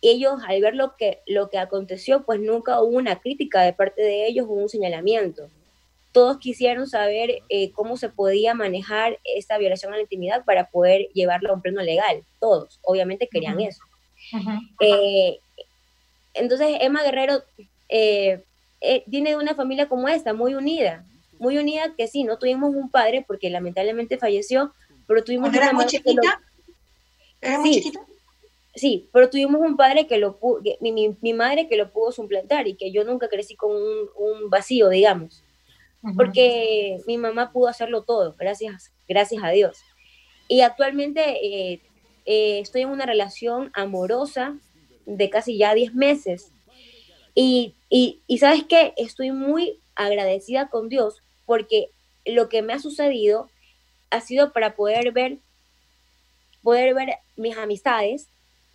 Ellos 0.01 0.41
al 0.45 0.61
ver 0.61 0.75
lo 0.75 0.95
que, 0.97 1.21
lo 1.27 1.49
que 1.49 1.57
aconteció, 1.57 2.23
pues 2.23 2.39
nunca 2.39 2.81
hubo 2.81 2.97
una 2.97 3.19
crítica 3.19 3.61
de 3.61 3.73
parte 3.73 4.01
de 4.01 4.27
ellos 4.27 4.47
o 4.49 4.53
un 4.53 4.69
señalamiento. 4.69 5.49
Todos 6.11 6.37
quisieron 6.37 6.87
saber 6.87 7.39
eh, 7.49 7.71
cómo 7.71 7.97
se 7.97 8.09
podía 8.09 8.53
manejar 8.53 9.17
esta 9.23 9.57
violación 9.57 9.93
a 9.93 9.95
la 9.95 10.03
intimidad 10.03 10.43
para 10.45 10.69
poder 10.69 11.07
llevarlo 11.13 11.49
a 11.49 11.53
un 11.53 11.61
pleno 11.61 11.81
legal. 11.81 12.23
Todos, 12.39 12.79
obviamente 12.83 13.29
querían 13.31 13.59
eso. 13.61 13.81
Eh, 14.79 15.39
entonces, 16.33 16.77
Emma 16.81 17.03
Guerrero 17.03 17.43
eh, 17.89 18.43
eh, 18.81 19.03
tiene 19.09 19.36
una 19.36 19.55
familia 19.55 19.88
como 19.88 20.07
esta, 20.07 20.33
muy 20.33 20.55
unida, 20.55 21.05
muy 21.39 21.57
unida 21.57 21.93
que 21.95 22.07
sí, 22.07 22.23
no 22.23 22.38
tuvimos 22.38 22.73
un 22.75 22.89
padre 22.89 23.23
porque 23.27 23.49
lamentablemente 23.49 24.17
falleció, 24.17 24.73
pero 25.07 25.23
tuvimos 25.23 25.49
una 25.49 25.73
muy 25.73 25.86
chiquita? 25.86 26.41
¿Era 27.41 27.59
muy 27.59 27.71
chiquita? 27.71 27.99
Sí, 28.75 29.07
pero 29.13 29.29
tuvimos 29.29 29.62
un 29.62 29.77
padre 29.77 30.07
que 30.07 30.17
lo 30.17 30.38
pudo, 30.38 30.62
mi, 30.81 31.15
mi, 31.21 31.33
madre 31.33 31.67
que 31.67 31.77
lo 31.77 31.91
pudo 31.91 32.12
suplantar 32.12 32.67
y 32.67 32.75
que 32.75 32.91
yo 32.91 33.03
nunca 33.03 33.27
crecí 33.27 33.55
con 33.55 33.71
un, 33.71 34.49
vacío, 34.49 34.89
digamos. 34.89 35.43
Porque 36.17 36.97
mi 37.07 37.17
mamá 37.17 37.53
pudo 37.53 37.69
hacerlo 37.69 38.03
todo, 38.03 38.36
gracias, 38.38 38.91
gracias 39.07 39.41
a 39.43 39.51
Dios. 39.51 39.77
Y 40.49 40.62
actualmente 40.62 41.21
eh, 41.45 41.81
eh, 42.25 42.59
estoy 42.59 42.81
en 42.81 42.89
una 42.89 43.05
relación 43.05 43.71
amorosa 43.73 44.57
de 45.05 45.29
casi 45.29 45.57
ya 45.57 45.73
10 45.73 45.93
meses. 45.93 46.51
Y, 47.36 47.75
y, 47.89 48.38
sabes 48.38 48.63
qué, 48.67 48.93
estoy 48.95 49.31
muy 49.31 49.79
agradecida 49.95 50.69
con 50.69 50.89
Dios 50.89 51.23
porque 51.45 51.89
lo 52.25 52.47
que 52.47 52.62
me 52.62 52.73
ha 52.73 52.79
sucedido 52.79 53.49
ha 54.12 54.21
sido 54.21 54.53
para 54.53 54.75
poder 54.75 55.12
ver, 55.12 55.39
poder 56.62 56.93
ver 56.93 57.17
mis 57.36 57.57
amistades, 57.57 58.27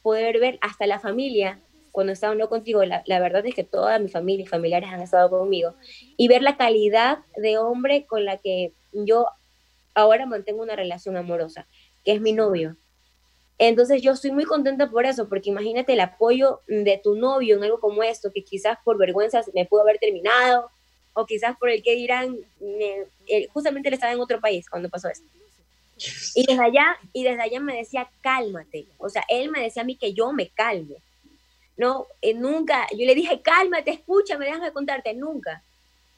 poder 0.03 0.41
ver 0.41 0.59
hasta 0.61 0.87
la 0.87 0.99
familia 0.99 1.61
cuando 1.93 2.13
estaba 2.13 2.35
no 2.35 2.49
contigo, 2.49 2.85
la, 2.85 3.03
la, 3.07 3.19
verdad 3.19 3.45
es 3.47 3.55
que 3.55 3.65
toda 3.65 3.99
mi 3.99 4.09
familia 4.09 4.45
y 4.45 4.47
familiares 4.47 4.91
han 4.91 5.01
estado 5.01 5.31
conmigo, 5.31 5.75
y 6.17 6.29
ver 6.29 6.43
la 6.43 6.57
calidad 6.57 7.19
de 7.37 7.59
hombre 7.59 8.07
con 8.07 8.25
la 8.25 8.37
que 8.37 8.73
yo 8.93 9.27
ahora 9.95 10.25
mantengo 10.27 10.63
una 10.63 10.77
relación 10.77 11.17
amorosa, 11.17 11.67
que 12.05 12.13
es 12.13 12.21
mi 12.21 12.33
novio. 12.33 12.77
Entonces 13.59 14.01
yo 14.01 14.13
estoy 14.13 14.31
muy 14.31 14.45
contenta 14.45 14.89
por 14.89 15.05
eso, 15.05 15.29
porque 15.29 15.51
imagínate 15.51 15.93
el 15.93 16.01
apoyo 16.01 16.61
de 16.69 17.01
tu 17.03 17.17
novio 17.17 17.57
en 17.57 17.65
algo 17.65 17.81
como 17.81 18.03
esto, 18.05 18.31
que 18.33 18.45
quizás 18.45 18.79
por 18.85 18.97
vergüenza 18.97 19.43
me 19.53 19.67
pudo 19.67 19.83
haber 19.83 19.99
terminado, 19.99 20.71
o 21.13 21.27
quizás 21.27 21.57
por 21.59 21.69
el 21.69 21.83
que 21.83 21.97
dirán, 21.97 22.39
justamente 23.53 23.89
él 23.89 23.95
estaba 23.95 24.13
en 24.13 24.21
otro 24.21 24.41
país 24.41 24.71
cuando 24.71 24.89
pasó 24.89 25.09
esto. 25.09 25.27
Y 26.37 26.47
desde 26.47 26.63
allá, 26.63 26.97
y 27.13 27.25
desde 27.25 27.43
allá 27.43 27.59
me 27.59 27.77
decía, 27.77 28.09
cálmate. 28.21 28.87
O 28.99 29.09
sea, 29.09 29.25
él 29.29 29.51
me 29.51 29.61
decía 29.61 29.83
a 29.83 29.85
mí 29.85 29.97
que 29.97 30.15
yo 30.15 30.33
me 30.33 30.49
calme. 30.51 30.97
No, 31.77 32.07
eh, 32.23 32.35
nunca, 32.35 32.87
yo 32.93 33.05
le 33.05 33.15
dije, 33.17 33.41
cálmate, 33.43 33.91
escúchame, 33.91 34.45
déjame 34.45 34.73
contarte, 34.73 35.13
nunca. 35.15 35.65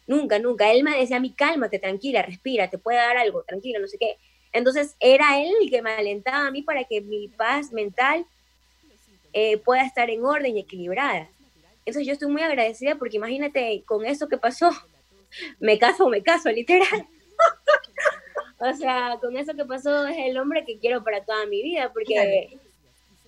Nunca, 0.06 0.38
nunca. 0.38 0.70
Él 0.70 0.82
me 0.82 0.98
decía 0.98 1.16
a 1.16 1.20
mí, 1.20 1.32
cálmate, 1.32 1.78
tranquila, 1.78 2.22
respira, 2.22 2.68
te 2.68 2.78
puede 2.78 2.98
dar 2.98 3.16
algo, 3.16 3.42
tranquilo, 3.44 3.80
no 3.80 3.86
sé 3.86 3.96
qué. 3.98 4.16
Entonces 4.52 4.96
era 5.00 5.40
él 5.40 5.52
el 5.62 5.70
que 5.70 5.82
me 5.82 5.92
alentaba 5.92 6.46
a 6.46 6.50
mí 6.50 6.62
para 6.62 6.84
que 6.84 7.00
mi 7.00 7.28
paz 7.28 7.72
mental 7.72 8.26
eh, 9.32 9.58
pueda 9.58 9.84
estar 9.84 10.10
en 10.10 10.24
orden 10.24 10.56
y 10.56 10.60
equilibrada. 10.60 11.28
Entonces 11.84 12.06
yo 12.06 12.12
estoy 12.12 12.30
muy 12.30 12.42
agradecida 12.42 12.96
porque 12.96 13.16
imagínate 13.16 13.82
con 13.86 14.04
eso 14.04 14.28
que 14.28 14.38
pasó, 14.38 14.70
me 15.60 15.78
caso, 15.78 16.08
me 16.08 16.22
caso, 16.22 16.50
literal. 16.50 17.06
o 18.58 18.74
sea, 18.74 19.18
con 19.20 19.36
eso 19.36 19.54
que 19.54 19.64
pasó 19.64 20.06
es 20.06 20.16
el 20.18 20.36
hombre 20.38 20.64
que 20.64 20.78
quiero 20.78 21.04
para 21.04 21.24
toda 21.24 21.46
mi 21.46 21.62
vida, 21.62 21.92
porque, 21.92 22.58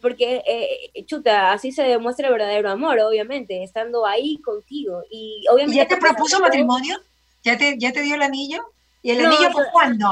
porque 0.01 0.43
eh, 0.47 1.05
chuta, 1.07 1.53
así 1.53 1.71
se 1.71 1.85
demuestra 1.85 2.27
el 2.27 2.33
verdadero 2.33 2.69
amor, 2.69 2.99
obviamente, 2.99 3.63
estando 3.63 4.05
ahí 4.07 4.39
contigo. 4.39 5.03
Y 5.11 5.45
obviamente... 5.51 5.77
¿Ya 5.77 5.89
te 5.89 5.97
propuso 5.97 6.41
matrimonio? 6.41 6.99
¿Ya 7.45 7.57
te, 7.57 7.79
¿Ya 7.79 7.93
te 7.93 8.03
dio 8.03 8.17
el 8.17 8.23
anillo? 8.23 8.63
¿Y 9.03 9.11
el 9.11 9.27
anillo 9.27 9.51
por 9.51 9.69
cuándo? 9.73 10.07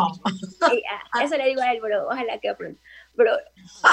Ah, 1.12 1.22
eso 1.22 1.36
le 1.36 1.46
digo 1.46 1.62
a 1.62 1.72
él, 1.72 1.78
pero 1.80 2.06
ojalá 2.06 2.38
que 2.38 2.52
pronto. 2.54 2.80
Pero 3.16 3.36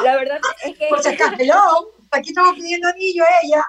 la 0.03 0.15
verdad 0.15 0.39
es 0.63 0.77
que... 0.77 0.87
Por 0.87 1.03
si 1.03 1.09
acaso, 1.09 1.93
aquí 2.11 2.29
estamos 2.29 2.55
pidiendo 2.55 2.87
anillo 2.87 3.23
a 3.23 3.45
ella. 3.45 3.65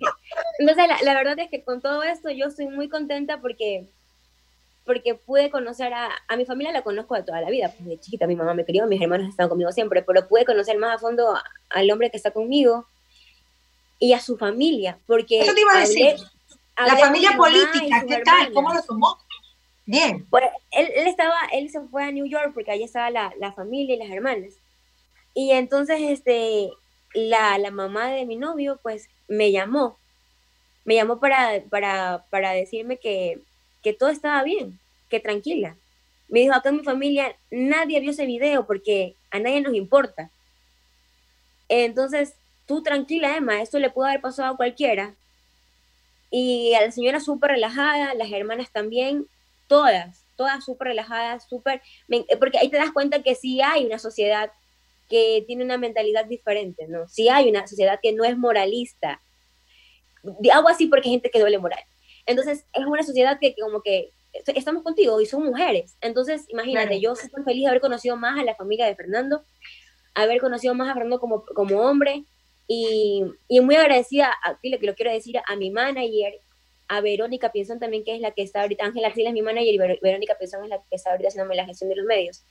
Entonces, 0.58 0.88
la, 0.88 1.02
la, 1.02 1.14
verdad 1.14 1.38
es 1.38 1.48
que 1.48 1.62
con 1.62 1.80
todo 1.80 2.02
esto 2.02 2.30
yo 2.30 2.46
estoy 2.46 2.66
muy 2.66 2.88
contenta 2.88 3.40
porque, 3.40 3.88
porque 4.84 5.14
pude 5.14 5.50
conocer 5.50 5.92
a, 5.94 6.10
a 6.26 6.36
mi 6.36 6.44
familia, 6.44 6.72
la 6.72 6.82
conozco 6.82 7.14
de 7.14 7.22
toda 7.22 7.40
la 7.40 7.50
vida. 7.50 7.72
Pues 7.76 7.88
de 7.88 8.00
chiquita 8.00 8.26
mi 8.26 8.34
mamá 8.34 8.54
me 8.54 8.64
crió, 8.64 8.86
mis 8.86 9.00
hermanos 9.00 9.28
están 9.28 9.48
conmigo 9.48 9.70
siempre, 9.70 10.02
pero 10.02 10.26
pude 10.26 10.44
conocer 10.44 10.76
más 10.78 10.96
a 10.96 10.98
fondo 10.98 11.36
al 11.70 11.90
hombre 11.90 12.10
que 12.10 12.16
está 12.16 12.32
conmigo 12.32 12.86
y 14.00 14.12
a 14.12 14.20
su 14.20 14.36
familia. 14.36 14.98
Porque 15.06 15.40
Eso 15.40 15.54
te 15.54 15.60
iba 15.60 15.72
a 15.72 15.80
decir. 15.80 16.16
la 16.78 16.96
familia 16.96 17.36
política, 17.36 18.04
¿qué 18.08 18.22
tal? 18.24 18.52
¿Cómo 18.52 18.74
lo 18.74 18.82
tomó? 18.82 19.18
Bien. 19.88 20.26
Bueno, 20.28 20.48
él, 20.70 20.86
él, 20.96 21.06
estaba, 21.06 21.34
él 21.50 21.70
se 21.70 21.80
fue 21.80 22.04
a 22.04 22.12
New 22.12 22.26
York 22.26 22.50
porque 22.52 22.70
allí 22.70 22.82
estaba 22.82 23.08
la, 23.08 23.32
la 23.40 23.52
familia 23.52 23.94
y 23.94 23.98
las 23.98 24.10
hermanas. 24.10 24.52
Y 25.32 25.52
entonces, 25.52 25.98
este, 26.02 26.68
la, 27.14 27.56
la 27.56 27.70
mamá 27.70 28.10
de 28.10 28.26
mi 28.26 28.36
novio, 28.36 28.78
pues, 28.82 29.08
me 29.28 29.50
llamó. 29.50 29.96
Me 30.84 30.96
llamó 30.96 31.20
para, 31.20 31.62
para, 31.70 32.26
para 32.28 32.52
decirme 32.52 32.98
que, 32.98 33.40
que 33.82 33.94
todo 33.94 34.10
estaba 34.10 34.42
bien, 34.42 34.78
que 35.08 35.20
tranquila. 35.20 35.74
Me 36.28 36.40
dijo, 36.40 36.52
acá 36.52 36.68
en 36.68 36.76
mi 36.76 36.84
familia 36.84 37.34
nadie 37.50 38.00
vio 38.00 38.10
ese 38.10 38.26
video 38.26 38.66
porque 38.66 39.14
a 39.30 39.38
nadie 39.38 39.62
nos 39.62 39.72
importa. 39.72 40.30
Entonces, 41.70 42.34
tú 42.66 42.82
tranquila, 42.82 43.38
Emma, 43.38 43.62
esto 43.62 43.78
le 43.78 43.88
pudo 43.88 44.04
haber 44.04 44.20
pasado 44.20 44.52
a 44.52 44.56
cualquiera. 44.58 45.14
Y 46.30 46.74
a 46.74 46.82
la 46.82 46.90
señora 46.90 47.20
súper 47.20 47.52
relajada, 47.52 48.12
las 48.12 48.30
hermanas 48.30 48.70
también, 48.70 49.26
todas, 49.68 50.26
todas 50.36 50.64
súper 50.64 50.88
relajadas, 50.88 51.46
súper, 51.48 51.80
porque 52.38 52.58
ahí 52.58 52.68
te 52.68 52.76
das 52.76 52.92
cuenta 52.92 53.22
que 53.22 53.34
sí 53.34 53.60
hay 53.60 53.86
una 53.86 53.98
sociedad 53.98 54.50
que 55.08 55.44
tiene 55.46 55.64
una 55.64 55.78
mentalidad 55.78 56.26
diferente, 56.26 56.86
¿no? 56.88 57.08
Sí 57.08 57.28
hay 57.28 57.48
una 57.48 57.66
sociedad 57.66 57.98
que 58.02 58.12
no 58.12 58.24
es 58.24 58.36
moralista. 58.36 59.20
Hago 60.52 60.68
así 60.68 60.86
porque 60.86 61.08
hay 61.08 61.14
gente 61.14 61.30
que 61.30 61.40
duele 61.40 61.58
moral. 61.58 61.82
Entonces, 62.26 62.66
es 62.74 62.84
una 62.84 63.02
sociedad 63.02 63.38
que, 63.40 63.54
como 63.58 63.80
que 63.82 64.10
estamos 64.54 64.82
contigo 64.82 65.20
y 65.20 65.26
son 65.26 65.44
mujeres. 65.44 65.96
Entonces, 66.00 66.44
imagínate, 66.48 67.00
yo 67.00 67.12
estoy 67.12 67.42
feliz 67.42 67.62
de 67.62 67.68
haber 67.68 67.80
conocido 67.80 68.16
más 68.16 68.38
a 68.38 68.44
la 68.44 68.54
familia 68.54 68.86
de 68.86 68.94
Fernando, 68.94 69.44
haber 70.14 70.40
conocido 70.40 70.74
más 70.74 70.88
a 70.88 70.94
Fernando 70.94 71.20
como, 71.20 71.44
como 71.54 71.80
hombre 71.80 72.24
y, 72.66 73.24
y 73.48 73.60
muy 73.60 73.76
agradecida, 73.76 74.34
aquí 74.44 74.68
lo 74.68 74.78
que 74.78 74.86
lo 74.86 74.94
quiero 74.94 75.10
decir, 75.10 75.38
a 75.38 75.56
mi 75.56 75.70
manager, 75.70 76.34
a 76.88 77.00
Verónica 77.00 77.52
Pinzón 77.52 77.78
también, 77.78 78.04
que 78.04 78.14
es 78.14 78.20
la 78.20 78.32
que 78.32 78.42
está 78.42 78.62
ahorita, 78.62 78.84
Ángela 78.84 79.08
Arcila 79.08 79.28
es 79.28 79.34
mi 79.34 79.42
manager 79.42 79.74
y 79.74 79.78
Verónica 79.78 80.36
Pinzón 80.38 80.64
es 80.64 80.70
la 80.70 80.78
que 80.78 80.96
está 80.96 81.10
ahorita 81.10 81.28
haciéndome 81.28 81.54
la 81.54 81.66
gestión 81.66 81.90
de 81.90 81.96
los 81.96 82.06
medios. 82.06 82.44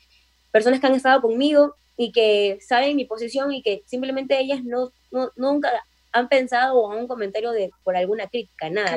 Personas 0.52 0.80
que 0.80 0.88
han 0.88 0.95
estado 0.95 1.21
conmigo 1.21 1.76
y 1.97 2.12
que 2.12 2.60
saben 2.62 2.95
mi 2.95 3.06
posición 3.06 3.52
y 3.52 3.62
que 3.62 3.84
simplemente 3.86 4.39
ellas 4.39 4.63
no, 4.63 4.91
nunca 5.36 5.71
han 6.12 6.30
pensado 6.30 6.80
o 6.80 6.95
un 6.95 7.08
comentario 7.08 7.52
de 7.52 7.71
por 7.84 7.97
alguna 7.97 8.28
crítica, 8.28 8.69
nada 8.69 8.95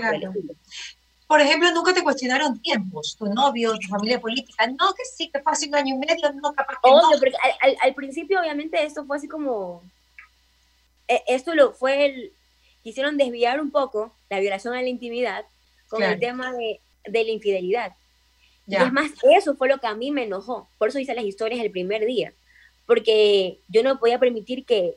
por 1.31 1.41
ejemplo, 1.41 1.71
nunca 1.71 1.95
te 1.95 2.03
cuestionaron 2.03 2.61
tiempos, 2.61 3.15
tu 3.17 3.27
novio, 3.27 3.79
tu 3.79 3.87
familia 3.87 4.21
política, 4.21 4.67
no, 4.67 4.93
que 4.95 5.05
sí, 5.05 5.31
que 5.31 5.39
fue 5.39 5.53
hace 5.53 5.69
un 5.69 5.77
año 5.77 5.95
y 5.95 5.99
medio, 5.99 6.33
no, 6.33 6.53
capaz 6.53 6.75
que 6.83 6.91
no. 6.91 7.03
Porque 7.21 7.37
al, 7.81 7.95
principio, 7.95 8.41
obviamente, 8.41 8.83
esto 8.83 9.07
fue 9.07 9.17
así 9.17 9.29
como, 9.29 9.81
e, 11.07 11.23
esto 11.29 11.55
lo 11.55 11.73
fue, 11.73 12.07
el, 12.07 12.33
quisieron 12.83 13.17
desviar 13.17 13.61
un 13.61 13.71
poco 13.71 14.15
la 14.29 14.41
violación 14.41 14.75
a 14.75 14.83
la 14.83 14.89
intimidad 14.89 15.45
con 15.89 16.03
el 16.03 16.19
tema 16.19 16.53
de, 16.53 16.81
de 17.05 17.25
la 17.25 17.31
infidelidad. 17.31 17.93
Y 18.67 18.77
es 18.77 18.93
más, 18.93 19.11
eso 19.23 19.57
fue 19.57 19.69
lo 19.69 19.79
que 19.79 19.87
a 19.89 19.95
mí 19.95 20.11
me 20.13 20.25
enojó, 20.25 20.69
por 20.79 20.89
eso 20.89 20.99
hice 20.99 21.15
las 21.15 21.25
historias 21.25 21.61
el 21.61 21.71
primer 21.71 22.05
día 22.07 22.33
porque 22.91 23.61
yo 23.69 23.85
no 23.85 24.01
podía 24.01 24.19
permitir 24.19 24.65
que, 24.65 24.97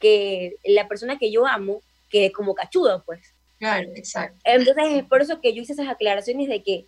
que 0.00 0.56
la 0.64 0.88
persona 0.88 1.20
que 1.20 1.30
yo 1.30 1.46
amo 1.46 1.80
quede 2.10 2.32
como 2.32 2.52
cachudo, 2.52 3.04
pues. 3.06 3.20
Claro, 3.60 3.88
exacto. 3.94 4.40
Entonces 4.42 4.84
es 4.88 5.04
por 5.04 5.22
eso 5.22 5.40
que 5.40 5.54
yo 5.54 5.62
hice 5.62 5.74
esas 5.74 5.86
aclaraciones 5.86 6.48
de 6.48 6.64
que 6.64 6.84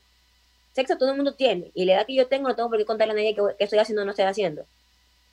sexo 0.72 0.98
todo 0.98 1.10
el 1.10 1.14
mundo 1.14 1.34
tiene, 1.34 1.70
y 1.72 1.84
la 1.84 1.94
edad 1.94 2.06
que 2.06 2.16
yo 2.16 2.26
tengo 2.26 2.48
no 2.48 2.56
tengo 2.56 2.68
por 2.68 2.78
qué 2.78 2.84
contarle 2.84 3.12
a 3.12 3.14
nadie 3.14 3.36
que, 3.36 3.42
estoy 3.60 3.78
haciendo 3.78 4.02
o 4.02 4.04
no 4.04 4.10
estoy 4.10 4.24
haciendo. 4.24 4.66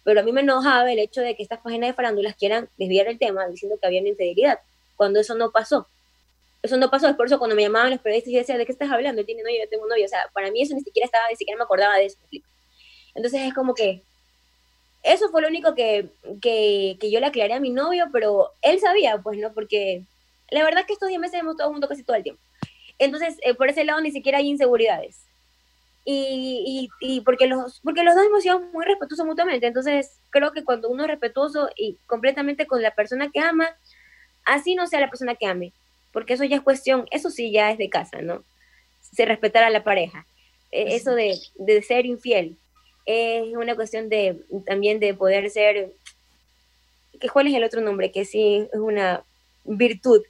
Pero 0.03 0.19
a 0.19 0.23
mí 0.23 0.31
me 0.31 0.41
enojaba 0.41 0.91
el 0.91 0.99
hecho 0.99 1.21
de 1.21 1.35
que 1.35 1.41
estas 1.41 1.61
páginas 1.61 1.89
de 1.89 1.93
farándulas 1.95 2.35
quieran 2.35 2.69
desviar 2.77 3.07
el 3.07 3.17
tema 3.17 3.47
diciendo 3.47 3.79
que 3.81 3.87
había 3.87 4.01
una 4.01 4.09
infidelidad, 4.09 4.59
cuando 4.95 5.19
eso 5.19 5.35
no 5.35 5.51
pasó. 5.51 5.87
Eso 6.61 6.77
no 6.77 6.91
pasó, 6.91 7.07
es 7.07 7.15
por 7.15 7.25
eso 7.25 7.39
cuando 7.39 7.55
me 7.55 7.63
llamaban 7.63 7.89
los 7.89 7.99
periodistas 7.99 8.33
y 8.33 8.37
decía, 8.37 8.57
¿de 8.57 8.65
qué 8.65 8.71
estás 8.71 8.91
hablando? 8.91 9.19
Él 9.19 9.25
tiene 9.25 9.41
novio, 9.41 9.63
yo 9.63 9.69
tengo 9.69 9.87
novio. 9.87 10.05
O 10.05 10.09
sea, 10.09 10.29
para 10.33 10.51
mí 10.51 10.61
eso 10.61 10.75
ni 10.75 10.81
siquiera 10.81 11.05
estaba, 11.05 11.23
ni 11.29 11.35
siquiera 11.35 11.57
me 11.57 11.63
acordaba 11.63 11.97
de 11.97 12.05
eso. 12.05 12.17
Entonces 13.15 13.41
es 13.41 13.53
como 13.53 13.73
que 13.73 14.03
eso 15.03 15.29
fue 15.29 15.41
lo 15.41 15.47
único 15.47 15.73
que, 15.73 16.09
que, 16.41 16.97
que, 16.99 17.09
yo 17.09 17.19
le 17.19 17.25
aclaré 17.25 17.53
a 17.53 17.59
mi 17.59 17.71
novio, 17.71 18.09
pero 18.11 18.51
él 18.61 18.79
sabía, 18.79 19.17
pues, 19.17 19.39
¿no? 19.39 19.53
Porque 19.53 20.03
la 20.51 20.63
verdad 20.63 20.81
es 20.81 20.87
que 20.87 20.93
estos 20.93 21.09
10 21.09 21.19
meses 21.19 21.39
hemos 21.39 21.53
estado 21.53 21.71
juntos 21.71 21.89
casi 21.89 22.03
todo 22.03 22.15
el 22.15 22.23
tiempo. 22.23 22.41
Entonces, 22.99 23.37
eh, 23.41 23.55
por 23.55 23.67
ese 23.69 23.83
lado 23.83 23.99
ni 24.01 24.11
siquiera 24.11 24.37
hay 24.37 24.47
inseguridades. 24.47 25.25
Y, 26.05 26.89
y, 27.01 27.15
y, 27.15 27.21
porque, 27.21 27.47
los, 27.47 27.79
porque 27.81 28.03
los 28.03 28.15
dos 28.15 28.25
hemos 28.25 28.43
sido 28.43 28.59
muy 28.59 28.85
respetuosos 28.85 29.25
mutuamente. 29.25 29.65
Entonces, 29.65 30.19
creo 30.29 30.51
que 30.51 30.63
cuando 30.63 30.89
uno 30.89 31.03
es 31.03 31.09
respetuoso 31.09 31.69
y 31.75 31.97
completamente 32.05 32.67
con 32.67 32.81
la 32.81 32.93
persona 32.93 33.31
que 33.31 33.39
ama, 33.39 33.69
así 34.45 34.75
no 34.75 34.87
sea 34.87 34.99
la 34.99 35.09
persona 35.09 35.35
que 35.35 35.45
ame. 35.45 35.73
Porque 36.11 36.33
eso 36.33 36.43
ya 36.43 36.57
es 36.57 36.61
cuestión, 36.61 37.05
eso 37.11 37.29
sí 37.29 37.51
ya 37.51 37.71
es 37.71 37.77
de 37.77 37.89
casa, 37.89 38.21
¿no? 38.21 38.43
Se 38.99 39.25
respetar 39.25 39.63
a 39.63 39.69
la 39.69 39.83
pareja. 39.83 40.25
Eh, 40.71 40.95
eso 40.95 41.15
de, 41.15 41.37
de 41.55 41.81
ser 41.81 42.05
infiel 42.05 42.57
es 43.05 43.55
una 43.55 43.75
cuestión 43.75 44.09
de 44.09 44.39
también 44.65 44.99
de 44.99 45.13
poder 45.13 45.49
ser, 45.49 45.91
¿cuál 47.33 47.47
es 47.47 47.53
el 47.53 47.63
otro 47.63 47.81
nombre? 47.81 48.11
Que 48.11 48.25
sí 48.25 48.67
es 48.71 48.79
una 48.79 49.23
virtud. 49.63 50.21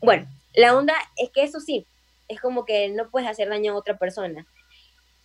Bueno, 0.00 0.28
la 0.54 0.76
onda 0.76 0.94
es 1.16 1.30
que 1.30 1.42
eso 1.42 1.60
sí, 1.60 1.86
es 2.28 2.40
como 2.40 2.64
que 2.64 2.88
no 2.88 3.10
puedes 3.10 3.28
hacer 3.28 3.48
daño 3.48 3.72
a 3.72 3.76
otra 3.76 3.96
persona. 3.98 4.46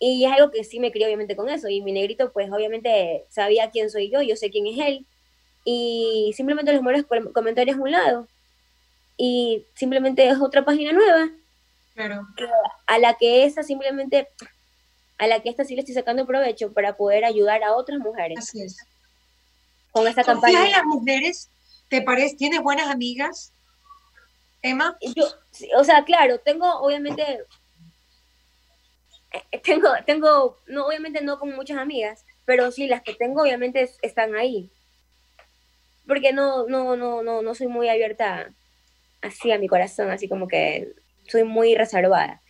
Y 0.00 0.24
es 0.24 0.32
algo 0.32 0.50
que 0.52 0.62
sí 0.62 0.78
me 0.78 0.92
crió 0.92 1.06
obviamente 1.06 1.34
con 1.34 1.48
eso. 1.48 1.68
Y 1.68 1.82
mi 1.82 1.92
negrito 1.92 2.32
pues 2.32 2.50
obviamente 2.52 3.24
sabía 3.30 3.70
quién 3.70 3.90
soy 3.90 4.10
yo, 4.10 4.22
yo 4.22 4.36
sé 4.36 4.50
quién 4.50 4.66
es 4.66 4.78
él. 4.78 5.06
Y 5.64 6.32
simplemente 6.36 6.72
los 6.72 6.82
mueres 6.82 7.04
comentarios 7.32 7.76
a 7.76 7.80
un 7.80 7.92
lado 7.92 8.28
y 9.16 9.66
simplemente 9.74 10.28
es 10.28 10.40
otra 10.40 10.64
página 10.64 10.92
nueva. 10.92 11.28
Claro. 11.94 12.26
A 12.86 12.98
la 12.98 13.14
que 13.14 13.44
esa 13.44 13.62
simplemente, 13.62 14.28
a 15.18 15.26
la 15.26 15.40
que 15.40 15.50
esta 15.50 15.64
sí 15.64 15.74
le 15.74 15.80
estoy 15.80 15.94
sacando 15.94 16.26
provecho 16.26 16.72
para 16.72 16.96
poder 16.96 17.24
ayudar 17.24 17.62
a 17.64 17.74
otras 17.74 17.98
mujeres. 17.98 18.38
Así 18.38 18.62
es. 18.62 18.76
Con 19.90 20.06
esta 20.06 20.22
campaña. 20.22 20.66
en 20.66 20.72
las 20.72 20.84
mujeres? 20.84 21.50
¿Te 21.88 22.02
parece? 22.02 22.36
¿Tienes 22.36 22.60
buenas 22.60 22.88
amigas? 22.88 23.52
Emma. 24.62 24.96
Yo, 25.16 25.24
o 25.76 25.84
sea, 25.84 26.04
claro, 26.04 26.38
tengo 26.38 26.80
obviamente 26.80 27.44
eh, 29.30 29.58
tengo, 29.62 29.88
tengo, 30.06 30.58
no, 30.66 30.86
obviamente 30.86 31.22
no 31.22 31.38
con 31.38 31.54
muchas 31.54 31.78
amigas, 31.78 32.24
pero 32.44 32.70
sí, 32.70 32.86
las 32.86 33.02
que 33.02 33.14
tengo 33.14 33.42
obviamente 33.42 33.90
están 34.02 34.34
ahí. 34.34 34.70
Porque 36.08 36.32
no, 36.32 36.66
no, 36.66 36.96
no, 36.96 37.22
no, 37.22 37.42
no 37.42 37.54
soy 37.54 37.68
muy 37.68 37.88
abierta 37.88 38.52
así 39.22 39.52
a 39.52 39.58
mi 39.58 39.68
corazón, 39.68 40.10
así 40.10 40.28
como 40.28 40.48
que 40.48 40.88
soy 41.28 41.44
muy 41.44 41.76
reservada. 41.76 42.42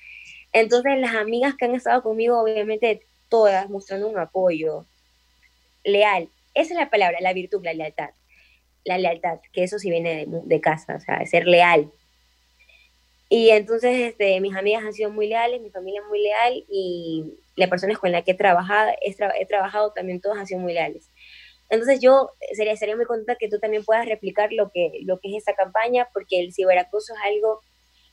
Entonces 0.52 0.98
las 0.98 1.14
amigas 1.14 1.54
que 1.56 1.66
han 1.66 1.74
estado 1.74 2.02
conmigo, 2.02 2.40
obviamente 2.40 3.02
todas 3.28 3.68
mostrando 3.68 4.08
un 4.08 4.18
apoyo 4.18 4.86
leal. 5.84 6.30
Esa 6.54 6.72
es 6.72 6.80
la 6.80 6.88
palabra, 6.88 7.18
la 7.20 7.34
virtud, 7.34 7.62
la 7.62 7.74
lealtad. 7.74 8.10
La 8.84 8.96
lealtad, 8.96 9.40
que 9.52 9.64
eso 9.64 9.78
sí 9.78 9.90
viene 9.90 10.24
de, 10.24 10.40
de 10.44 10.60
casa, 10.60 10.96
o 10.96 11.00
sea, 11.00 11.26
ser 11.26 11.46
leal. 11.46 11.92
Y 13.28 13.50
entonces 13.50 13.98
este, 14.00 14.40
mis 14.40 14.56
amigas 14.56 14.84
han 14.84 14.92
sido 14.92 15.10
muy 15.10 15.28
leales, 15.28 15.60
mi 15.60 15.70
familia 15.70 16.00
muy 16.08 16.22
leal 16.22 16.64
y 16.68 17.34
las 17.56 17.68
personas 17.68 17.98
con 17.98 18.10
las 18.10 18.24
que 18.24 18.30
he 18.30 18.34
trabajado, 18.34 18.90
he, 19.02 19.46
trabajado 19.46 19.92
también 19.92 20.20
todos 20.20 20.38
han 20.38 20.46
sido 20.46 20.60
muy 20.60 20.72
leales. 20.72 21.10
Entonces 21.70 22.00
yo 22.00 22.30
sería, 22.54 22.76
sería 22.76 22.96
muy 22.96 23.04
contenta 23.04 23.36
que 23.36 23.48
tú 23.48 23.58
también 23.58 23.84
puedas 23.84 24.06
replicar 24.06 24.52
lo 24.52 24.70
que, 24.70 25.00
lo 25.04 25.18
que 25.20 25.28
es 25.30 25.42
esa 25.42 25.54
campaña, 25.54 26.08
porque 26.12 26.40
el 26.40 26.52
ciberacoso 26.52 27.14
es 27.14 27.20
algo 27.24 27.60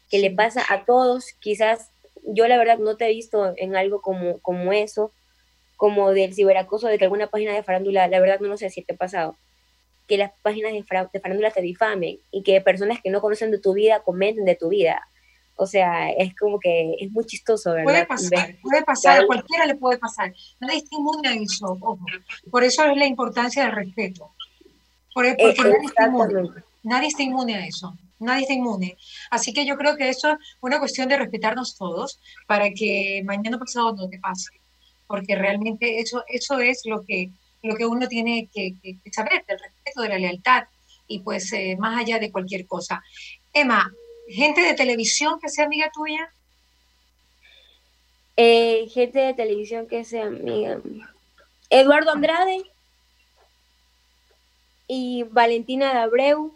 que 0.10 0.20
le 0.20 0.32
pasa 0.32 0.64
a 0.70 0.86
todos. 0.86 1.34
Quizás 1.40 1.92
yo 2.24 2.48
la 2.48 2.58
verdad 2.58 2.80
no 2.80 2.98
te 2.98 3.06
he 3.06 3.10
visto 3.10 3.54
en 3.58 3.76
algo 3.76 4.02
como, 4.02 4.40
como 4.42 4.74
eso, 4.74 5.12
como 5.78 6.12
del 6.12 6.34
ciberacoso, 6.34 6.88
de 6.88 6.98
que 6.98 7.06
alguna 7.06 7.28
página 7.28 7.54
de 7.54 7.64
farándula, 7.64 8.08
la 8.08 8.20
verdad 8.20 8.40
no, 8.40 8.48
lo 8.48 8.58
sé 8.58 8.70
si 8.70 8.82
te 8.82 8.94
ha 8.94 8.98
pasado, 8.98 9.38
que 10.08 10.18
las 10.18 10.32
páginas 10.42 10.74
de, 10.74 10.84
de 11.14 11.20
farándula 11.20 11.52
te 11.52 11.62
difamen 11.62 12.20
y 12.32 12.44
que 12.44 12.62
personas 12.62 13.00
que 13.02 13.10
no 13.10 13.22
conocen 13.22 13.52
de 13.52 13.60
tu 13.60 13.74
vida 13.74 14.02
comenten 14.04 14.46
de 14.46 14.56
tu 14.56 14.70
vida. 14.70 15.08
O 15.58 15.66
sea, 15.66 16.10
es 16.12 16.36
como 16.36 16.60
que 16.60 16.96
es 17.00 17.12
muy 17.12 17.26
chistoso, 17.26 17.72
¿verdad? 17.72 17.86
Puede 17.86 18.06
pasar, 18.06 18.56
puede 18.62 18.84
pasar, 18.84 19.22
a 19.22 19.26
cualquiera 19.26 19.66
le 19.66 19.76
puede 19.76 19.98
pasar. 19.98 20.34
Nadie 20.60 20.78
está 20.78 20.96
inmune 20.96 21.30
a 21.30 21.34
eso, 21.34 21.78
ojo. 21.80 22.00
Por 22.52 22.64
eso 22.64 22.84
es 22.86 22.98
la 22.98 23.06
importancia 23.06 23.64
del 23.64 23.72
respeto. 23.72 24.32
Por, 25.14 25.26
porque 25.38 25.64
nadie, 25.64 25.86
está 25.86 26.08
inmune, 26.08 26.50
nadie 26.84 27.08
está 27.08 27.24
inmune 27.24 27.56
a 27.56 27.66
eso. 27.66 27.98
Nadie 28.20 28.42
está 28.42 28.54
inmune. 28.54 28.98
Así 29.30 29.54
que 29.54 29.66
yo 29.66 29.78
creo 29.78 29.96
que 29.96 30.10
eso 30.10 30.32
es 30.32 30.38
una 30.62 30.80
cuestión 30.80 31.08
de 31.08 31.18
respetarnos 31.18 31.78
todos 31.78 32.20
para 32.48 32.70
que 32.72 33.22
mañana 33.26 33.58
pasado 33.58 33.94
no 33.96 34.10
te 34.10 34.20
pase. 34.20 34.52
Porque 35.08 35.36
realmente 35.36 36.00
eso, 36.00 36.24
eso 36.28 36.60
es 36.60 36.82
lo 36.86 37.04
que, 37.06 37.30
lo 37.62 37.76
que 37.76 37.86
uno 37.86 38.08
tiene 38.08 38.50
que, 38.54 38.76
saber, 39.12 39.46
del 39.48 39.60
respeto, 39.60 40.02
de 40.02 40.10
la 40.10 40.20
lealtad 40.20 40.64
y 41.08 41.20
pues 41.20 41.54
eh, 41.54 41.76
más 41.78 42.00
allá 42.00 42.20
de 42.20 42.32
cualquier 42.32 42.66
cosa. 42.66 43.04
Emma, 43.54 43.92
gente 44.28 44.62
de 44.62 44.74
televisión 44.74 45.40
que 45.40 45.50
sea 45.50 45.66
amiga 45.66 45.92
tuya? 45.94 46.32
Eh, 48.38 48.88
gente 48.90 49.20
de 49.20 49.34
televisión 49.34 49.88
que 49.88 50.04
sea 50.04 50.26
amiga. 50.26 50.82
Eduardo 51.70 52.12
Andrade 52.12 52.64
y 54.88 55.24
Valentina 55.24 55.94
de 55.94 56.00
Abreu 56.00 56.54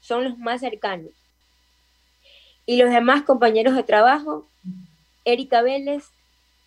son 0.00 0.24
los 0.24 0.38
más 0.38 0.60
cercanos. 0.60 1.12
Y 2.66 2.76
los 2.76 2.90
demás 2.90 3.22
compañeros 3.22 3.74
de 3.74 3.82
trabajo, 3.82 4.46
Erika 5.24 5.62
Vélez, 5.62 6.04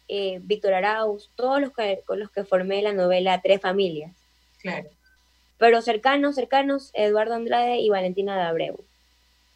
eh, 0.08 0.40
Víctor 0.44 0.74
Arauz, 0.74 1.30
todos 1.36 1.62
los 1.62 1.74
que, 1.74 2.02
con 2.06 2.20
los 2.20 2.30
que 2.30 2.44
formé 2.44 2.82
la 2.82 2.94
novela 2.94 3.42
Tres 3.42 3.62
Familias. 3.62 4.12
Claro. 4.60 4.90
Pero 5.58 5.82
cercanos, 5.82 6.36
cercanos, 6.36 6.92
Eduardo 6.94 7.36
Andrade 7.36 7.78
y 7.78 7.90
Valentina 7.90 8.36
de 8.36 8.44
Abreu. 8.44 8.86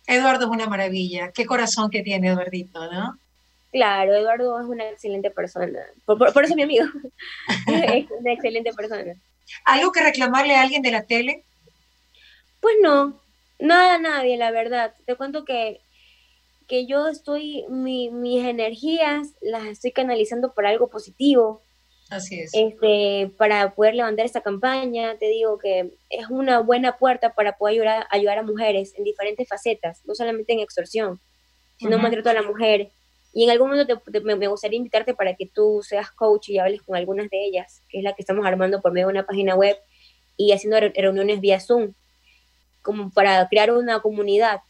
Eduardo 0.08 0.46
es 0.46 0.52
una 0.52 0.68
maravilla. 0.68 1.32
Qué 1.32 1.46
corazón 1.46 1.90
que 1.90 2.02
tiene 2.02 2.30
Eduardito, 2.30 2.92
¿no? 2.92 3.20
Claro, 3.72 4.16
Eduardo 4.16 4.60
es 4.60 4.66
una 4.66 4.90
excelente 4.90 5.30
persona. 5.30 5.80
Por, 6.06 6.28
eso 6.30 6.42
es 6.42 6.56
mi 6.56 6.64
amigo. 6.64 6.86
es 7.68 8.10
una 8.10 8.34
excelente 8.34 8.74
persona. 8.74 9.14
¿Algo 9.66 9.92
que 9.92 10.02
reclamarle 10.02 10.56
a 10.56 10.62
alguien 10.62 10.82
de 10.82 10.92
la 10.92 11.04
tele? 11.04 11.44
Pues 12.62 12.76
no, 12.82 13.22
nada 13.60 13.96
a 13.96 14.00
nadie, 14.00 14.38
la 14.38 14.52
verdad. 14.52 14.96
Te 15.06 15.16
cuento 15.16 15.46
que, 15.46 15.82
que 16.68 16.86
yo 16.86 17.08
estoy, 17.08 17.66
mis 17.70 18.44
energías 18.46 19.28
las 19.42 19.66
estoy 19.66 19.92
canalizando 19.92 20.54
por 20.54 20.66
algo 20.66 20.90
positivo. 20.90 21.62
Así 22.10 22.40
es. 22.40 22.52
Este, 22.54 23.32
para 23.38 23.76
poder 23.76 23.96
levantar 23.96 24.26
esta 24.26 24.42
campaña, 24.42 25.18
te 25.18 25.28
digo 25.28 25.58
que 25.58 25.92
es 26.10 26.30
una 26.30 26.60
buena 26.60 26.98
puerta 26.98 27.34
para 27.34 27.58
poder 27.58 27.74
ayudar, 27.74 28.08
ayudar 28.10 28.38
a 28.40 28.44
mujeres 28.44 28.94
en 28.98 29.04
diferentes 29.04 29.48
facetas, 29.48 30.02
no 30.06 30.16
solamente 30.16 30.54
en 30.54 30.60
extorsión, 30.60 31.20
sino 31.78 31.98
uh 31.98 32.00
maltrato 32.00 32.30
a 32.30 32.34
la 32.34 32.44
mujer. 32.44 32.92
Y 33.34 33.44
en 33.44 33.52
algún 33.52 33.70
momento 33.70 34.02
me, 34.24 34.48
gustaría 34.48 34.78
invitarte 34.78 35.14
para 35.14 35.36
que 35.36 35.46
tú 35.48 35.82
seas 35.84 36.10
coach 36.12 36.50
y 36.50 36.60
hables 36.60 36.82
con 36.82 36.96
algunas 36.96 37.30
de 37.30 37.46
ellas, 37.46 37.84
que 37.90 38.00
es 38.00 38.04
la 38.04 38.14
que 38.14 38.22
estamos 38.22 38.46
armando 38.46 38.82
por 38.82 38.94
medio 38.94 39.08
de 39.08 39.14
una 39.14 39.26
página 39.26 39.56
web 39.56 39.78
y 40.38 40.54
haciendo 40.54 40.80
reuniones 40.80 41.42
vía 41.42 41.60
Zoom, 41.60 41.94
como 42.82 43.12
para 43.12 43.48
crear 43.50 43.72
una 43.72 44.00
comunidad 44.02 44.62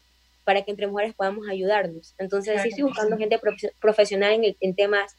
para 0.44 0.62
que 0.62 0.70
entre 0.70 0.86
mujeres 0.86 1.14
podamos 1.14 1.48
ayudarnos. 1.48 2.14
Entonces, 2.18 2.60
sí 2.62 2.70
estoy 2.70 2.84
buscando 2.84 3.16
gente 3.16 3.40
profesional 3.80 4.32
en, 4.32 4.56
en 4.60 4.74
temas 4.74 5.14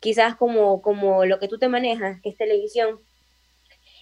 quizás 0.00 0.36
como, 0.36 0.82
como 0.82 1.24
lo 1.24 1.38
que 1.38 1.48
tú 1.48 1.58
te 1.58 1.68
manejas, 1.68 2.20
que 2.22 2.30
es 2.30 2.36
televisión. 2.36 3.00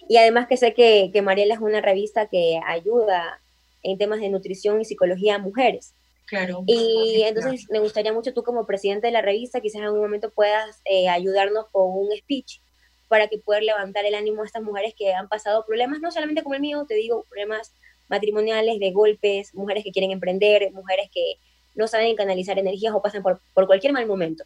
Y 0.07 0.17
además 0.17 0.47
que 0.47 0.57
sé 0.57 0.73
que, 0.73 1.11
que 1.13 1.21
Mariela 1.21 1.53
es 1.53 1.59
una 1.59 1.81
revista 1.81 2.27
que 2.27 2.59
ayuda 2.65 3.41
en 3.83 3.97
temas 3.97 4.19
de 4.21 4.29
nutrición 4.29 4.81
y 4.81 4.85
psicología 4.85 5.35
a 5.35 5.39
mujeres. 5.39 5.93
Claro. 6.25 6.63
Y 6.67 7.23
entonces 7.23 7.67
me 7.69 7.79
gustaría 7.79 8.13
mucho 8.13 8.33
tú 8.33 8.43
como 8.43 8.65
presidente 8.65 9.07
de 9.07 9.13
la 9.13 9.21
revista, 9.21 9.61
quizás 9.61 9.79
en 9.79 9.85
algún 9.85 10.01
momento 10.01 10.29
puedas 10.31 10.81
eh, 10.85 11.09
ayudarnos 11.09 11.65
con 11.71 11.89
un 11.89 12.09
speech 12.17 12.59
para 13.07 13.27
que 13.27 13.41
levantar 13.61 14.05
el 14.05 14.13
ánimo 14.13 14.43
a 14.43 14.45
estas 14.45 14.61
mujeres 14.61 14.93
que 14.95 15.11
han 15.11 15.27
pasado 15.27 15.65
problemas, 15.65 15.99
no 15.99 16.11
solamente 16.11 16.43
como 16.43 16.53
el 16.53 16.61
mío, 16.61 16.85
te 16.87 16.93
digo, 16.93 17.25
problemas 17.27 17.73
matrimoniales, 18.07 18.79
de 18.79 18.91
golpes, 18.91 19.53
mujeres 19.55 19.83
que 19.83 19.91
quieren 19.91 20.11
emprender, 20.11 20.71
mujeres 20.71 21.09
que 21.11 21.37
no 21.73 21.87
saben 21.87 22.15
canalizar 22.15 22.59
energías 22.59 22.93
o 22.93 23.01
pasan 23.01 23.23
por, 23.23 23.41
por 23.55 23.65
cualquier 23.65 23.93
mal 23.93 24.05
momento. 24.05 24.43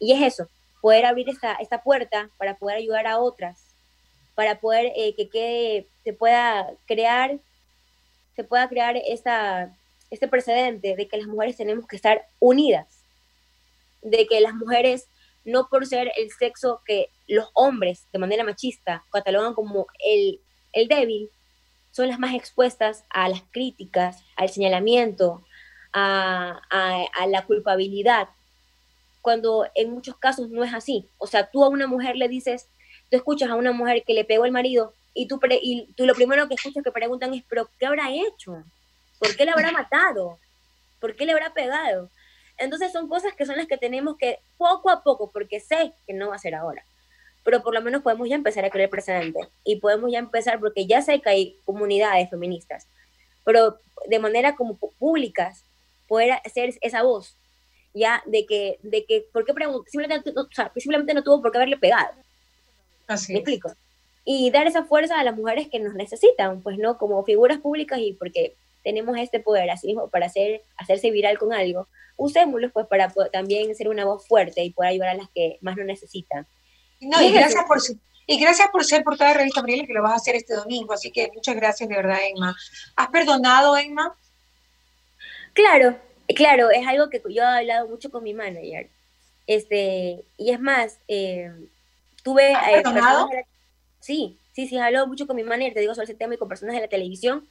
Y 0.00 0.12
es 0.12 0.22
eso, 0.22 0.48
poder 0.84 1.06
abrir 1.06 1.30
esta, 1.30 1.54
esta 1.54 1.82
puerta 1.82 2.28
para 2.36 2.58
poder 2.58 2.76
ayudar 2.76 3.06
a 3.06 3.18
otras, 3.18 3.74
para 4.34 4.60
poder 4.60 4.92
eh, 4.94 5.14
que 5.16 5.30
quede, 5.30 5.88
se 6.04 6.12
pueda 6.12 6.74
crear, 6.84 7.38
se 8.36 8.44
pueda 8.44 8.68
crear 8.68 8.94
esta, 8.94 9.74
este 10.10 10.28
precedente 10.28 10.94
de 10.94 11.08
que 11.08 11.16
las 11.16 11.26
mujeres 11.26 11.56
tenemos 11.56 11.86
que 11.86 11.96
estar 11.96 12.26
unidas, 12.38 13.02
de 14.02 14.26
que 14.26 14.42
las 14.42 14.52
mujeres, 14.52 15.08
no 15.46 15.68
por 15.70 15.86
ser 15.86 16.12
el 16.18 16.30
sexo 16.32 16.82
que 16.84 17.08
los 17.28 17.48
hombres 17.54 18.06
de 18.12 18.18
manera 18.18 18.44
machista 18.44 19.02
catalogan 19.10 19.54
como 19.54 19.86
el, 20.06 20.42
el 20.74 20.86
débil, 20.86 21.30
son 21.92 22.08
las 22.08 22.18
más 22.18 22.34
expuestas 22.34 23.04
a 23.08 23.30
las 23.30 23.40
críticas, 23.52 24.22
al 24.36 24.50
señalamiento, 24.50 25.46
a, 25.94 26.60
a, 26.70 27.04
a 27.22 27.26
la 27.26 27.46
culpabilidad, 27.46 28.28
cuando 29.24 29.66
en 29.74 29.90
muchos 29.90 30.18
casos 30.18 30.50
no 30.50 30.62
es 30.64 30.74
así. 30.74 31.08
O 31.16 31.26
sea, 31.26 31.46
tú 31.46 31.64
a 31.64 31.70
una 31.70 31.86
mujer 31.86 32.14
le 32.14 32.28
dices, 32.28 32.68
tú 33.10 33.16
escuchas 33.16 33.48
a 33.48 33.54
una 33.54 33.72
mujer 33.72 34.04
que 34.06 34.12
le 34.12 34.26
pegó 34.26 34.44
el 34.44 34.52
marido 34.52 34.92
y 35.14 35.28
tú, 35.28 35.40
y 35.62 35.86
tú 35.94 36.04
lo 36.04 36.14
primero 36.14 36.46
que 36.46 36.56
escuchas 36.56 36.84
que 36.84 36.92
preguntan 36.92 37.32
es, 37.32 37.42
pero 37.48 37.70
¿qué 37.78 37.86
habrá 37.86 38.12
hecho? 38.12 38.62
¿Por 39.18 39.34
qué 39.34 39.46
le 39.46 39.52
habrá 39.52 39.72
matado? 39.72 40.38
¿Por 41.00 41.16
qué 41.16 41.24
le 41.24 41.32
habrá 41.32 41.54
pegado? 41.54 42.10
Entonces 42.58 42.92
son 42.92 43.08
cosas 43.08 43.32
que 43.32 43.46
son 43.46 43.56
las 43.56 43.66
que 43.66 43.78
tenemos 43.78 44.18
que 44.18 44.40
poco 44.58 44.90
a 44.90 45.02
poco, 45.02 45.30
porque 45.30 45.58
sé 45.58 45.94
que 46.06 46.12
no 46.12 46.28
va 46.28 46.36
a 46.36 46.38
ser 46.38 46.54
ahora, 46.54 46.84
pero 47.44 47.62
por 47.62 47.72
lo 47.72 47.80
menos 47.80 48.02
podemos 48.02 48.28
ya 48.28 48.34
empezar 48.34 48.66
a 48.66 48.70
creer 48.70 48.90
precedente 48.90 49.40
y 49.64 49.76
podemos 49.76 50.12
ya 50.12 50.18
empezar, 50.18 50.60
porque 50.60 50.86
ya 50.86 51.00
sé 51.00 51.22
que 51.22 51.30
hay 51.30 51.56
comunidades 51.64 52.28
feministas, 52.28 52.88
pero 53.42 53.78
de 54.06 54.18
manera 54.18 54.54
como 54.54 54.76
públicas, 54.76 55.64
poder 56.08 56.32
hacer 56.44 56.74
esa 56.82 57.02
voz 57.02 57.38
ya 57.94 58.22
de 58.26 58.44
que, 58.44 58.78
de 58.82 59.04
que 59.04 59.24
¿por 59.32 59.44
qué 59.44 59.54
simplemente, 59.86 60.32
no, 60.32 60.42
o 60.42 60.48
sea, 60.50 60.70
simplemente 60.76 61.14
no 61.14 61.22
tuvo 61.22 61.40
por 61.40 61.52
qué 61.52 61.58
haberle 61.58 61.78
pegado. 61.78 62.12
Así 63.06 63.32
¿Me 63.32 63.38
explico? 63.38 63.72
Y 64.24 64.50
dar 64.50 64.66
esa 64.66 64.84
fuerza 64.84 65.18
a 65.18 65.24
las 65.24 65.36
mujeres 65.36 65.68
que 65.68 65.78
nos 65.78 65.94
necesitan, 65.94 66.60
pues 66.62 66.78
no, 66.78 66.98
como 66.98 67.24
figuras 67.24 67.58
públicas 67.58 67.98
y 68.00 68.14
porque 68.14 68.56
tenemos 68.82 69.16
este 69.16 69.40
poder 69.40 69.70
así 69.70 69.86
mismo 69.86 70.08
para 70.08 70.26
hacer, 70.26 70.62
hacerse 70.76 71.10
viral 71.10 71.38
con 71.38 71.52
algo, 71.52 71.88
usémoslo 72.16 72.70
pues 72.70 72.86
para 72.86 73.12
también 73.32 73.74
ser 73.74 73.88
una 73.88 74.04
voz 74.04 74.26
fuerte 74.26 74.62
y 74.62 74.70
poder 74.70 74.92
ayudar 74.92 75.10
a 75.10 75.14
las 75.14 75.28
que 75.34 75.58
más 75.60 75.76
lo 75.76 75.84
necesitan. 75.84 76.46
No, 77.00 77.20
y 77.20 77.32
gracias 77.32 77.64
por, 77.66 77.78
Y 78.26 78.40
gracias 78.40 78.68
por 78.68 78.84
ser 78.84 79.04
portada 79.04 79.32
de 79.32 79.38
Revista 79.38 79.60
Mariela, 79.60 79.86
que 79.86 79.92
lo 79.92 80.02
vas 80.02 80.12
a 80.12 80.16
hacer 80.16 80.36
este 80.36 80.54
domingo. 80.54 80.92
Así 80.92 81.10
que 81.10 81.30
muchas 81.34 81.56
gracias 81.56 81.88
de 81.88 81.96
verdad, 81.96 82.18
Emma. 82.22 82.56
¿Has 82.96 83.08
perdonado, 83.08 83.76
Emma? 83.76 84.16
Claro, 85.52 85.96
claro, 86.34 86.70
es 86.70 86.86
algo 86.86 87.10
que 87.10 87.20
yo 87.28 87.42
he 87.42 87.46
hablado 87.46 87.88
mucho 87.88 88.10
con 88.10 88.22
mi 88.24 88.34
manager. 88.34 88.88
Este, 89.46 90.24
y 90.38 90.50
es 90.50 90.60
más, 90.60 90.98
eh, 91.08 91.50
tuve... 92.22 92.54
¿Has 92.54 92.68
eh, 92.68 92.72
personas 92.82 93.02
la- 93.04 93.44
sí, 94.00 94.38
sí, 94.52 94.66
sí, 94.66 94.76
he 94.76 94.80
hablado 94.80 95.06
mucho 95.06 95.26
con 95.26 95.36
mi 95.36 95.42
manager, 95.44 95.74
te 95.74 95.80
digo 95.80 95.94
sobre 95.94 96.04
ese 96.04 96.14
tema 96.14 96.34
y 96.34 96.38
con 96.38 96.48
personas 96.48 96.74
de 96.74 96.80
la 96.82 96.88
televisión 96.88 97.46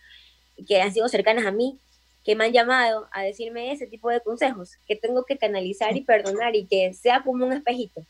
que 0.67 0.81
han 0.81 0.93
sido 0.93 1.07
cercanas 1.07 1.45
a 1.45 1.51
mí, 1.51 1.79
que 2.23 2.35
me 2.35 2.45
han 2.45 2.53
llamado 2.53 3.07
a 3.11 3.21
decirme 3.23 3.71
ese 3.71 3.85
tipo 3.87 4.09
de 4.09 4.21
consejos, 4.21 4.77
que 4.87 4.95
tengo 4.95 5.23
que 5.25 5.37
canalizar 5.37 5.95
y 5.97 6.01
perdonar 6.01 6.55
y 6.55 6.65
que 6.65 6.93
sea 6.93 7.21
como 7.23 7.45
un 7.45 7.53
espejito. 7.53 8.01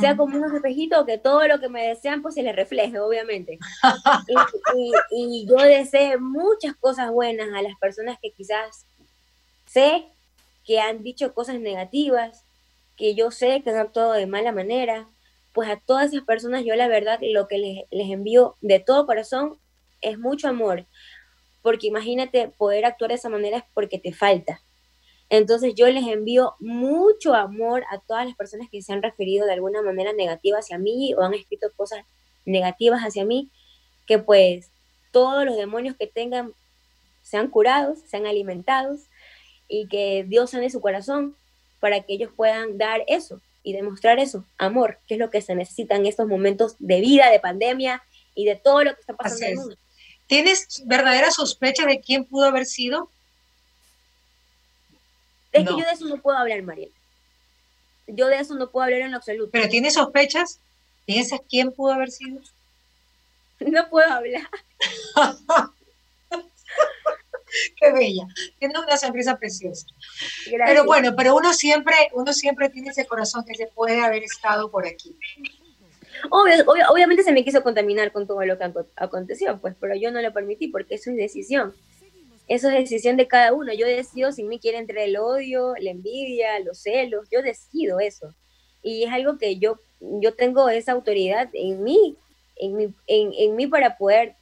Sea 0.00 0.16
como 0.16 0.36
un 0.36 0.56
espejito 0.56 1.06
que 1.06 1.18
todo 1.18 1.46
lo 1.46 1.60
que 1.60 1.68
me 1.68 1.86
desean 1.86 2.20
pues 2.20 2.34
se 2.34 2.42
les 2.42 2.54
refleje, 2.54 2.98
obviamente. 2.98 3.58
Y, 4.76 4.90
y- 5.12 5.42
y 5.42 5.46
yo 5.46 5.56
deseo 5.56 6.18
muchas 6.20 6.74
cosas 6.76 7.10
buenas 7.12 7.48
a 7.54 7.62
las 7.62 7.76
personas 7.80 8.18
que 8.20 8.32
quizás 8.32 8.84
sé 9.68 10.06
que 10.64 10.80
han 10.80 11.02
dicho 11.02 11.34
cosas 11.34 11.60
negativas, 11.60 12.44
que 12.96 13.14
yo 13.14 13.30
sé 13.30 13.62
que 13.62 13.70
han 13.70 13.76
actuado 13.76 14.12
de 14.12 14.26
mala 14.26 14.52
manera, 14.52 15.06
pues 15.52 15.68
a 15.68 15.76
todas 15.76 16.12
esas 16.12 16.24
personas 16.24 16.64
yo 16.64 16.74
la 16.74 16.88
verdad 16.88 17.18
lo 17.22 17.48
que 17.48 17.58
les, 17.58 17.84
les 17.90 18.10
envío 18.10 18.56
de 18.60 18.80
todo 18.80 19.06
corazón 19.06 19.58
es 20.00 20.18
mucho 20.18 20.48
amor, 20.48 20.86
porque 21.62 21.86
imagínate 21.86 22.48
poder 22.48 22.84
actuar 22.84 23.10
de 23.10 23.16
esa 23.16 23.28
manera 23.28 23.58
es 23.58 23.64
porque 23.74 23.98
te 23.98 24.12
falta. 24.12 24.60
Entonces 25.30 25.74
yo 25.74 25.86
les 25.88 26.06
envío 26.06 26.54
mucho 26.58 27.34
amor 27.34 27.84
a 27.90 27.98
todas 27.98 28.26
las 28.26 28.34
personas 28.34 28.68
que 28.70 28.80
se 28.80 28.92
han 28.92 29.02
referido 29.02 29.46
de 29.46 29.52
alguna 29.52 29.82
manera 29.82 30.12
negativa 30.12 30.58
hacia 30.58 30.78
mí 30.78 31.12
o 31.14 31.22
han 31.22 31.34
escrito 31.34 31.68
cosas 31.76 32.04
negativas 32.46 33.02
hacia 33.02 33.24
mí, 33.24 33.50
que 34.06 34.18
pues 34.18 34.70
todos 35.12 35.44
los 35.44 35.56
demonios 35.56 35.96
que 35.96 36.06
tengan 36.06 36.52
sean 37.22 37.48
curados, 37.48 37.98
sean 38.06 38.26
alimentados 38.26 39.00
y 39.68 39.86
que 39.88 40.24
Dios 40.26 40.50
sane 40.50 40.70
su 40.70 40.80
corazón 40.80 41.36
para 41.80 42.00
que 42.00 42.14
ellos 42.14 42.32
puedan 42.34 42.78
dar 42.78 43.02
eso 43.06 43.40
y 43.62 43.72
demostrar 43.72 44.18
eso, 44.18 44.44
amor, 44.56 44.98
que 45.06 45.14
es 45.14 45.20
lo 45.20 45.30
que 45.30 45.42
se 45.42 45.54
necesita 45.54 45.94
en 45.96 46.06
estos 46.06 46.26
momentos 46.26 46.76
de 46.78 47.00
vida, 47.00 47.30
de 47.30 47.38
pandemia 47.40 48.02
y 48.34 48.44
de 48.46 48.56
todo 48.56 48.82
lo 48.84 48.94
que 48.94 49.00
está 49.00 49.14
pasando 49.14 49.44
en 49.44 49.50
el 49.52 49.56
mundo. 49.58 49.76
¿Tienes 50.26 50.82
verdadera 50.86 51.30
sospecha 51.30 51.84
de 51.86 52.00
quién 52.00 52.24
pudo 52.24 52.46
haber 52.46 52.66
sido? 52.66 53.10
Es 55.52 55.64
No. 55.64 55.74
que 55.76 55.80
yo 55.82 55.86
de 55.86 55.92
eso 55.92 56.04
no 56.06 56.18
puedo 56.20 56.36
hablar, 56.38 56.62
Mariela. 56.62 56.92
Yo 58.06 58.26
de 58.26 58.38
eso 58.38 58.54
no 58.54 58.70
puedo 58.70 58.84
hablar 58.84 59.00
en 59.00 59.10
lo 59.10 59.16
absoluto. 59.18 59.50
¿Pero 59.52 59.68
tienes 59.68 59.94
sospechas? 59.94 60.60
¿Piensas 61.06 61.40
quién 61.48 61.72
pudo 61.72 61.92
haber 61.92 62.10
sido? 62.10 62.40
No 63.60 63.88
puedo 63.90 64.08
hablar. 64.12 64.48
Qué 67.80 67.92
bella. 67.92 68.26
Tienes 68.58 68.78
una 68.78 68.96
sonrisa 68.96 69.36
preciosa. 69.38 69.86
Gracias. 70.50 70.68
Pero 70.68 70.84
bueno, 70.84 71.14
pero 71.16 71.36
uno 71.36 71.52
siempre, 71.52 71.94
uno 72.12 72.32
siempre 72.32 72.68
tiene 72.70 72.88
ese 72.90 73.06
corazón 73.06 73.44
que 73.44 73.54
se 73.54 73.66
puede 73.66 74.00
haber 74.00 74.22
estado 74.22 74.70
por 74.70 74.86
aquí. 74.86 75.16
Obvio- 76.30 76.64
obvio- 76.66 76.90
obviamente 76.90 77.22
se 77.22 77.32
me 77.32 77.44
quiso 77.44 77.62
contaminar 77.62 78.10
con 78.12 78.26
todo 78.26 78.44
lo 78.44 78.58
que 78.58 78.64
aco- 78.64 78.86
aconteció, 78.96 79.60
pues, 79.60 79.74
pero 79.80 79.94
yo 79.94 80.10
no 80.10 80.20
lo 80.20 80.32
permití 80.32 80.68
porque 80.68 80.96
eso 80.96 81.10
es 81.10 81.16
decisión. 81.16 81.74
Eso 82.48 82.68
es 82.70 82.74
decisión 82.74 83.16
de 83.16 83.28
cada 83.28 83.52
uno. 83.52 83.72
Yo 83.74 83.86
decido 83.86 84.32
si 84.32 84.42
me 84.42 84.58
quiere 84.58 84.78
entre 84.78 85.04
el 85.04 85.16
odio, 85.18 85.74
la 85.78 85.90
envidia, 85.90 86.58
los 86.60 86.78
celos. 86.82 87.28
Yo 87.30 87.42
decido 87.42 88.00
eso. 88.00 88.34
Y 88.82 89.04
es 89.04 89.10
algo 89.12 89.36
que 89.38 89.58
yo, 89.58 89.78
yo 90.00 90.34
tengo 90.34 90.68
esa 90.70 90.92
autoridad 90.92 91.50
en 91.52 91.82
mí, 91.84 92.16
en 92.56 92.76
mí, 92.76 92.94
en, 93.06 93.32
en 93.36 93.54
mí 93.54 93.66
para 93.66 93.98
poder 93.98 94.34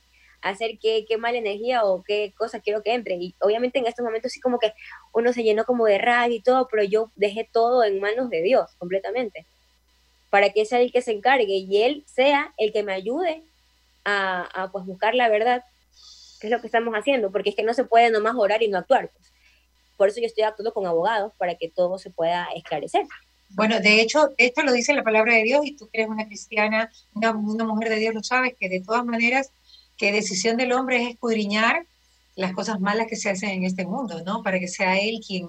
hacer 0.43 0.79
qué, 0.81 1.05
qué 1.09 1.17
mala 1.17 1.39
energía 1.39 1.85
o 1.85 2.03
qué 2.03 2.35
cosa 2.37 2.61
quiero 2.61 2.83
que 2.83 2.95
entre. 2.95 3.17
Y 3.17 3.35
obviamente 3.41 3.79
en 3.79 3.87
estos 3.87 4.05
momentos 4.05 4.33
sí 4.33 4.41
como 4.41 4.59
que 4.59 4.73
uno 5.13 5.33
se 5.33 5.43
llenó 5.43 5.65
como 5.65 5.87
de 5.87 5.99
rabia 5.99 6.37
y 6.37 6.43
todo, 6.43 6.69
pero 6.71 6.83
yo 6.85 7.11
dejé 7.17 7.49
todo 7.51 7.85
en 7.85 8.01
manos 8.01 8.31
de 8.31 8.43
Dios 8.43 8.75
completamente 8.79 9.47
para 10.31 10.51
que 10.51 10.65
sea 10.65 10.81
el 10.81 10.93
que 10.93 11.03
se 11.03 11.13
encargue 11.13 11.47
y 11.47 11.83
él 11.83 12.05
sea 12.07 12.53
el 12.59 12.73
que 12.73 12.83
me 12.83 12.93
ayude 12.93 13.43
a, 14.05 14.43
a, 14.43 14.71
pues 14.71 14.85
buscar 14.85 15.15
la 15.15 15.29
verdad, 15.29 15.65
que 16.41 16.49
es 16.49 16.51
lo 16.51 16.61
que 16.61 16.67
estamos 16.67 16.95
haciendo, 16.95 17.33
porque 17.33 17.51
es 17.51 17.57
que 17.57 17.63
no 17.63 17.75
se 17.75 17.85
puede 17.85 18.11
nomás 18.11 18.35
orar 18.37 18.63
y 18.63 18.69
no 18.69 18.79
actuar. 18.79 19.11
pues. 19.11 19.33
Por 19.97 20.09
eso 20.09 20.21
yo 20.21 20.27
estoy 20.27 20.45
actuando 20.45 20.75
con 20.75 20.87
abogados 20.87 21.33
para 21.39 21.55
que 21.55 21.71
todo 21.71 21.99
se 21.99 22.11
pueda 22.11 22.49
esclarecer. 22.55 23.07
Bueno, 23.51 23.81
de 23.81 24.01
hecho, 24.01 24.31
esto 24.37 24.63
lo 24.63 24.73
dice 24.73 24.93
la 24.93 25.05
palabra 25.05 25.35
de 25.35 25.43
Dios 25.43 25.65
y 25.65 25.77
tú 25.77 25.89
que 25.89 26.01
eres 26.01 26.11
una 26.11 26.27
cristiana, 26.27 26.91
una, 27.15 27.31
una 27.31 27.65
mujer 27.65 27.89
de 27.89 27.97
Dios, 27.97 28.15
lo 28.15 28.23
sabes, 28.23 28.55
que 28.59 28.69
de 28.69 28.83
todas 28.83 29.05
maneras, 29.05 29.53
que 29.97 30.13
decisión 30.13 30.57
del 30.57 30.73
hombre 30.73 31.03
es 31.03 31.11
escudriñar 31.11 31.87
las 32.35 32.53
cosas 32.53 32.81
malas 32.81 33.07
que 33.09 33.17
se 33.17 33.31
hacen 33.31 33.51
en 33.51 33.65
este 33.65 33.87
mundo, 33.87 34.23
¿no? 34.25 34.43
Para 34.43 34.61
que 34.61 34.69
sea 34.69 34.99
él 34.99 35.21
quien, 35.27 35.49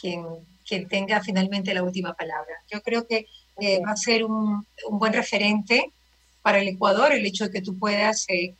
quien, 0.00 0.24
quien 0.66 0.88
tenga 0.88 1.22
finalmente 1.22 1.74
la 1.74 1.82
última 1.82 2.14
palabra. 2.14 2.54
Yo 2.70 2.80
creo 2.82 3.06
que 3.06 3.26
eh, 3.60 3.80
va 3.86 3.92
a 3.92 3.96
ser 3.96 4.24
un, 4.24 4.66
un, 4.88 4.98
buen 4.98 5.12
referente 5.12 5.92
para 6.40 6.58
el 6.58 6.68
Ecuador 6.68 7.12
el 7.12 7.26
hecho 7.26 7.44
de 7.44 7.50
que 7.50 7.60
tú 7.60 7.78
puedas, 7.78 8.24
eh, 8.28 8.54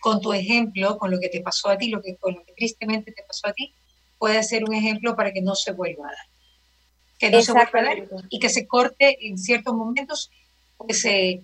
con 0.00 0.20
tu 0.20 0.32
ejemplo, 0.32 0.98
con 0.98 1.12
lo 1.12 1.20
que 1.20 1.28
te 1.28 1.40
pasó 1.40 1.68
a 1.68 1.78
ti, 1.78 1.88
lo 1.88 2.02
que, 2.02 2.16
con 2.16 2.34
lo 2.34 2.44
que 2.44 2.52
tristemente 2.52 3.12
te 3.12 3.22
pasó 3.22 3.48
a 3.48 3.52
ti, 3.52 3.72
puedas 4.18 4.48
ser 4.48 4.64
un 4.64 4.74
ejemplo 4.74 5.14
para 5.14 5.32
que 5.32 5.42
no 5.42 5.54
se 5.54 5.72
vuelva 5.72 6.08
a 6.08 6.12
dar. 6.12 6.26
Que 7.18 7.30
no 7.30 7.40
se 7.40 7.52
vuelva 7.52 7.80
a 7.80 7.82
dar 7.82 8.08
y 8.28 8.38
que 8.40 8.48
se 8.48 8.66
corte 8.66 9.16
en 9.26 9.38
ciertos 9.38 9.74
momentos, 9.74 10.30
pues, 10.76 11.04
eh, 11.04 11.42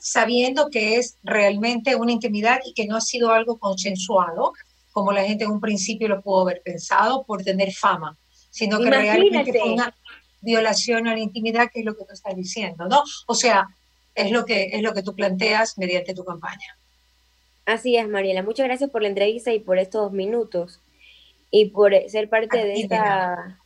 sabiendo 0.00 0.68
que 0.70 0.96
es 0.96 1.16
realmente 1.22 1.96
una 1.96 2.12
intimidad 2.12 2.60
y 2.64 2.74
que 2.74 2.86
no 2.86 2.96
ha 2.96 3.00
sido 3.00 3.32
algo 3.32 3.58
consensuado, 3.58 4.52
como 4.92 5.12
la 5.12 5.24
gente 5.24 5.44
en 5.44 5.50
un 5.50 5.60
principio 5.60 6.08
lo 6.08 6.22
pudo 6.22 6.42
haber 6.42 6.62
pensado 6.62 7.24
por 7.24 7.42
tener 7.42 7.72
fama, 7.72 8.16
sino 8.50 8.78
que 8.78 8.88
Imagínate. 8.88 9.18
realmente 9.18 9.58
fue 9.58 9.72
una 9.72 9.94
violación 10.40 11.06
a 11.06 11.14
la 11.14 11.20
intimidad, 11.20 11.68
que 11.72 11.80
es 11.80 11.84
lo 11.84 11.96
que 11.96 12.04
tú 12.04 12.12
estás 12.12 12.34
diciendo, 12.36 12.86
¿no? 12.88 13.02
O 13.26 13.34
sea, 13.34 13.68
es 14.14 14.30
lo 14.30 14.44
que, 14.44 14.70
es 14.72 14.82
lo 14.82 14.92
que 14.94 15.02
tú 15.02 15.14
planteas 15.14 15.78
mediante 15.78 16.14
tu 16.14 16.24
campaña. 16.24 16.76
Así 17.66 17.96
es, 17.96 18.08
Mariela. 18.08 18.42
Muchas 18.42 18.66
gracias 18.66 18.90
por 18.90 19.02
la 19.02 19.08
entrevista 19.08 19.52
y 19.52 19.60
por 19.60 19.78
estos 19.78 20.10
minutos 20.12 20.80
y 21.50 21.66
por 21.66 21.92
ser 22.08 22.28
parte 22.28 22.56
de 22.56 22.80
esta, 22.80 23.60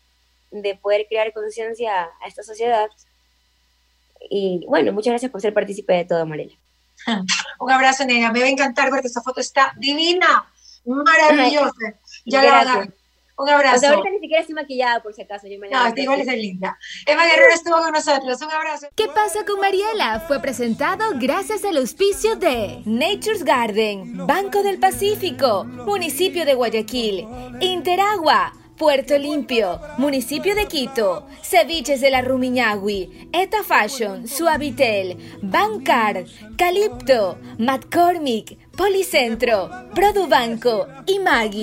de 0.50 0.74
poder 0.76 1.06
crear 1.08 1.32
conciencia 1.32 2.10
a 2.20 2.26
esta 2.26 2.42
sociedad. 2.42 2.88
Y 4.30 4.64
bueno, 4.68 4.92
muchas 4.92 5.12
gracias 5.12 5.30
por 5.30 5.40
ser 5.40 5.54
partícipe 5.54 5.92
de 5.92 6.04
todo, 6.04 6.24
Mariela. 6.26 6.54
Un 7.60 7.70
abrazo, 7.70 8.04
nena. 8.04 8.30
Me 8.32 8.40
va 8.40 8.46
a 8.46 8.50
encantar 8.50 8.90
verte. 8.90 9.08
Esta 9.08 9.22
foto 9.22 9.40
está 9.40 9.72
divina, 9.78 10.46
maravillosa. 10.84 11.72
Ya 12.24 12.42
la 12.42 12.50
van 12.50 12.68
a- 12.68 12.74
Gracias. 12.74 12.94
Un 13.34 13.44
O 13.44 13.46
sea, 13.48 13.56
abrazo. 13.56 13.86
ahorita 13.88 14.10
ni 14.10 14.18
siquiera 14.20 14.40
estoy 14.42 14.54
maquillada, 14.54 15.02
por 15.02 15.14
si 15.14 15.22
acaso. 15.22 15.48
Yo 15.48 15.58
me 15.58 15.66
la 15.68 15.76
No, 15.78 15.82
levanté 15.84 16.02
igual 16.02 16.20
es 16.20 16.26
linda. 16.28 16.78
Emma 17.06 17.24
Guerrero 17.24 17.54
estuvo 17.54 17.76
con 17.78 17.90
nosotros. 17.90 18.40
Un 18.42 18.50
abrazo. 18.52 18.86
¿Qué 18.94 19.08
pasa 19.08 19.44
con 19.46 19.58
Mariela? 19.58 20.20
Fue 20.28 20.38
presentado 20.40 21.04
gracias 21.14 21.64
al 21.64 21.78
auspicio 21.78 22.36
de 22.36 22.82
Nature's 22.84 23.42
Garden, 23.42 24.26
Banco 24.26 24.62
del 24.62 24.78
Pacífico, 24.78 25.64
Municipio 25.64 26.44
de 26.44 26.54
Guayaquil, 26.54 27.26
Interagua, 27.60 28.52
Puerto 28.82 29.16
Limpio, 29.16 29.78
Municipio 29.96 30.56
de 30.56 30.66
Quito, 30.66 31.28
Ceviches 31.40 32.00
de 32.00 32.10
la 32.10 32.20
Rumiñahui, 32.20 33.28
Eta 33.32 33.62
Fashion, 33.62 34.26
Suavitel, 34.26 35.16
Bancard, 35.40 36.26
Calipto, 36.56 37.38
McCormick, 37.58 38.58
Policentro, 38.76 39.70
Produbanco 39.94 40.88
y 41.06 41.20
Maggi. 41.20 41.60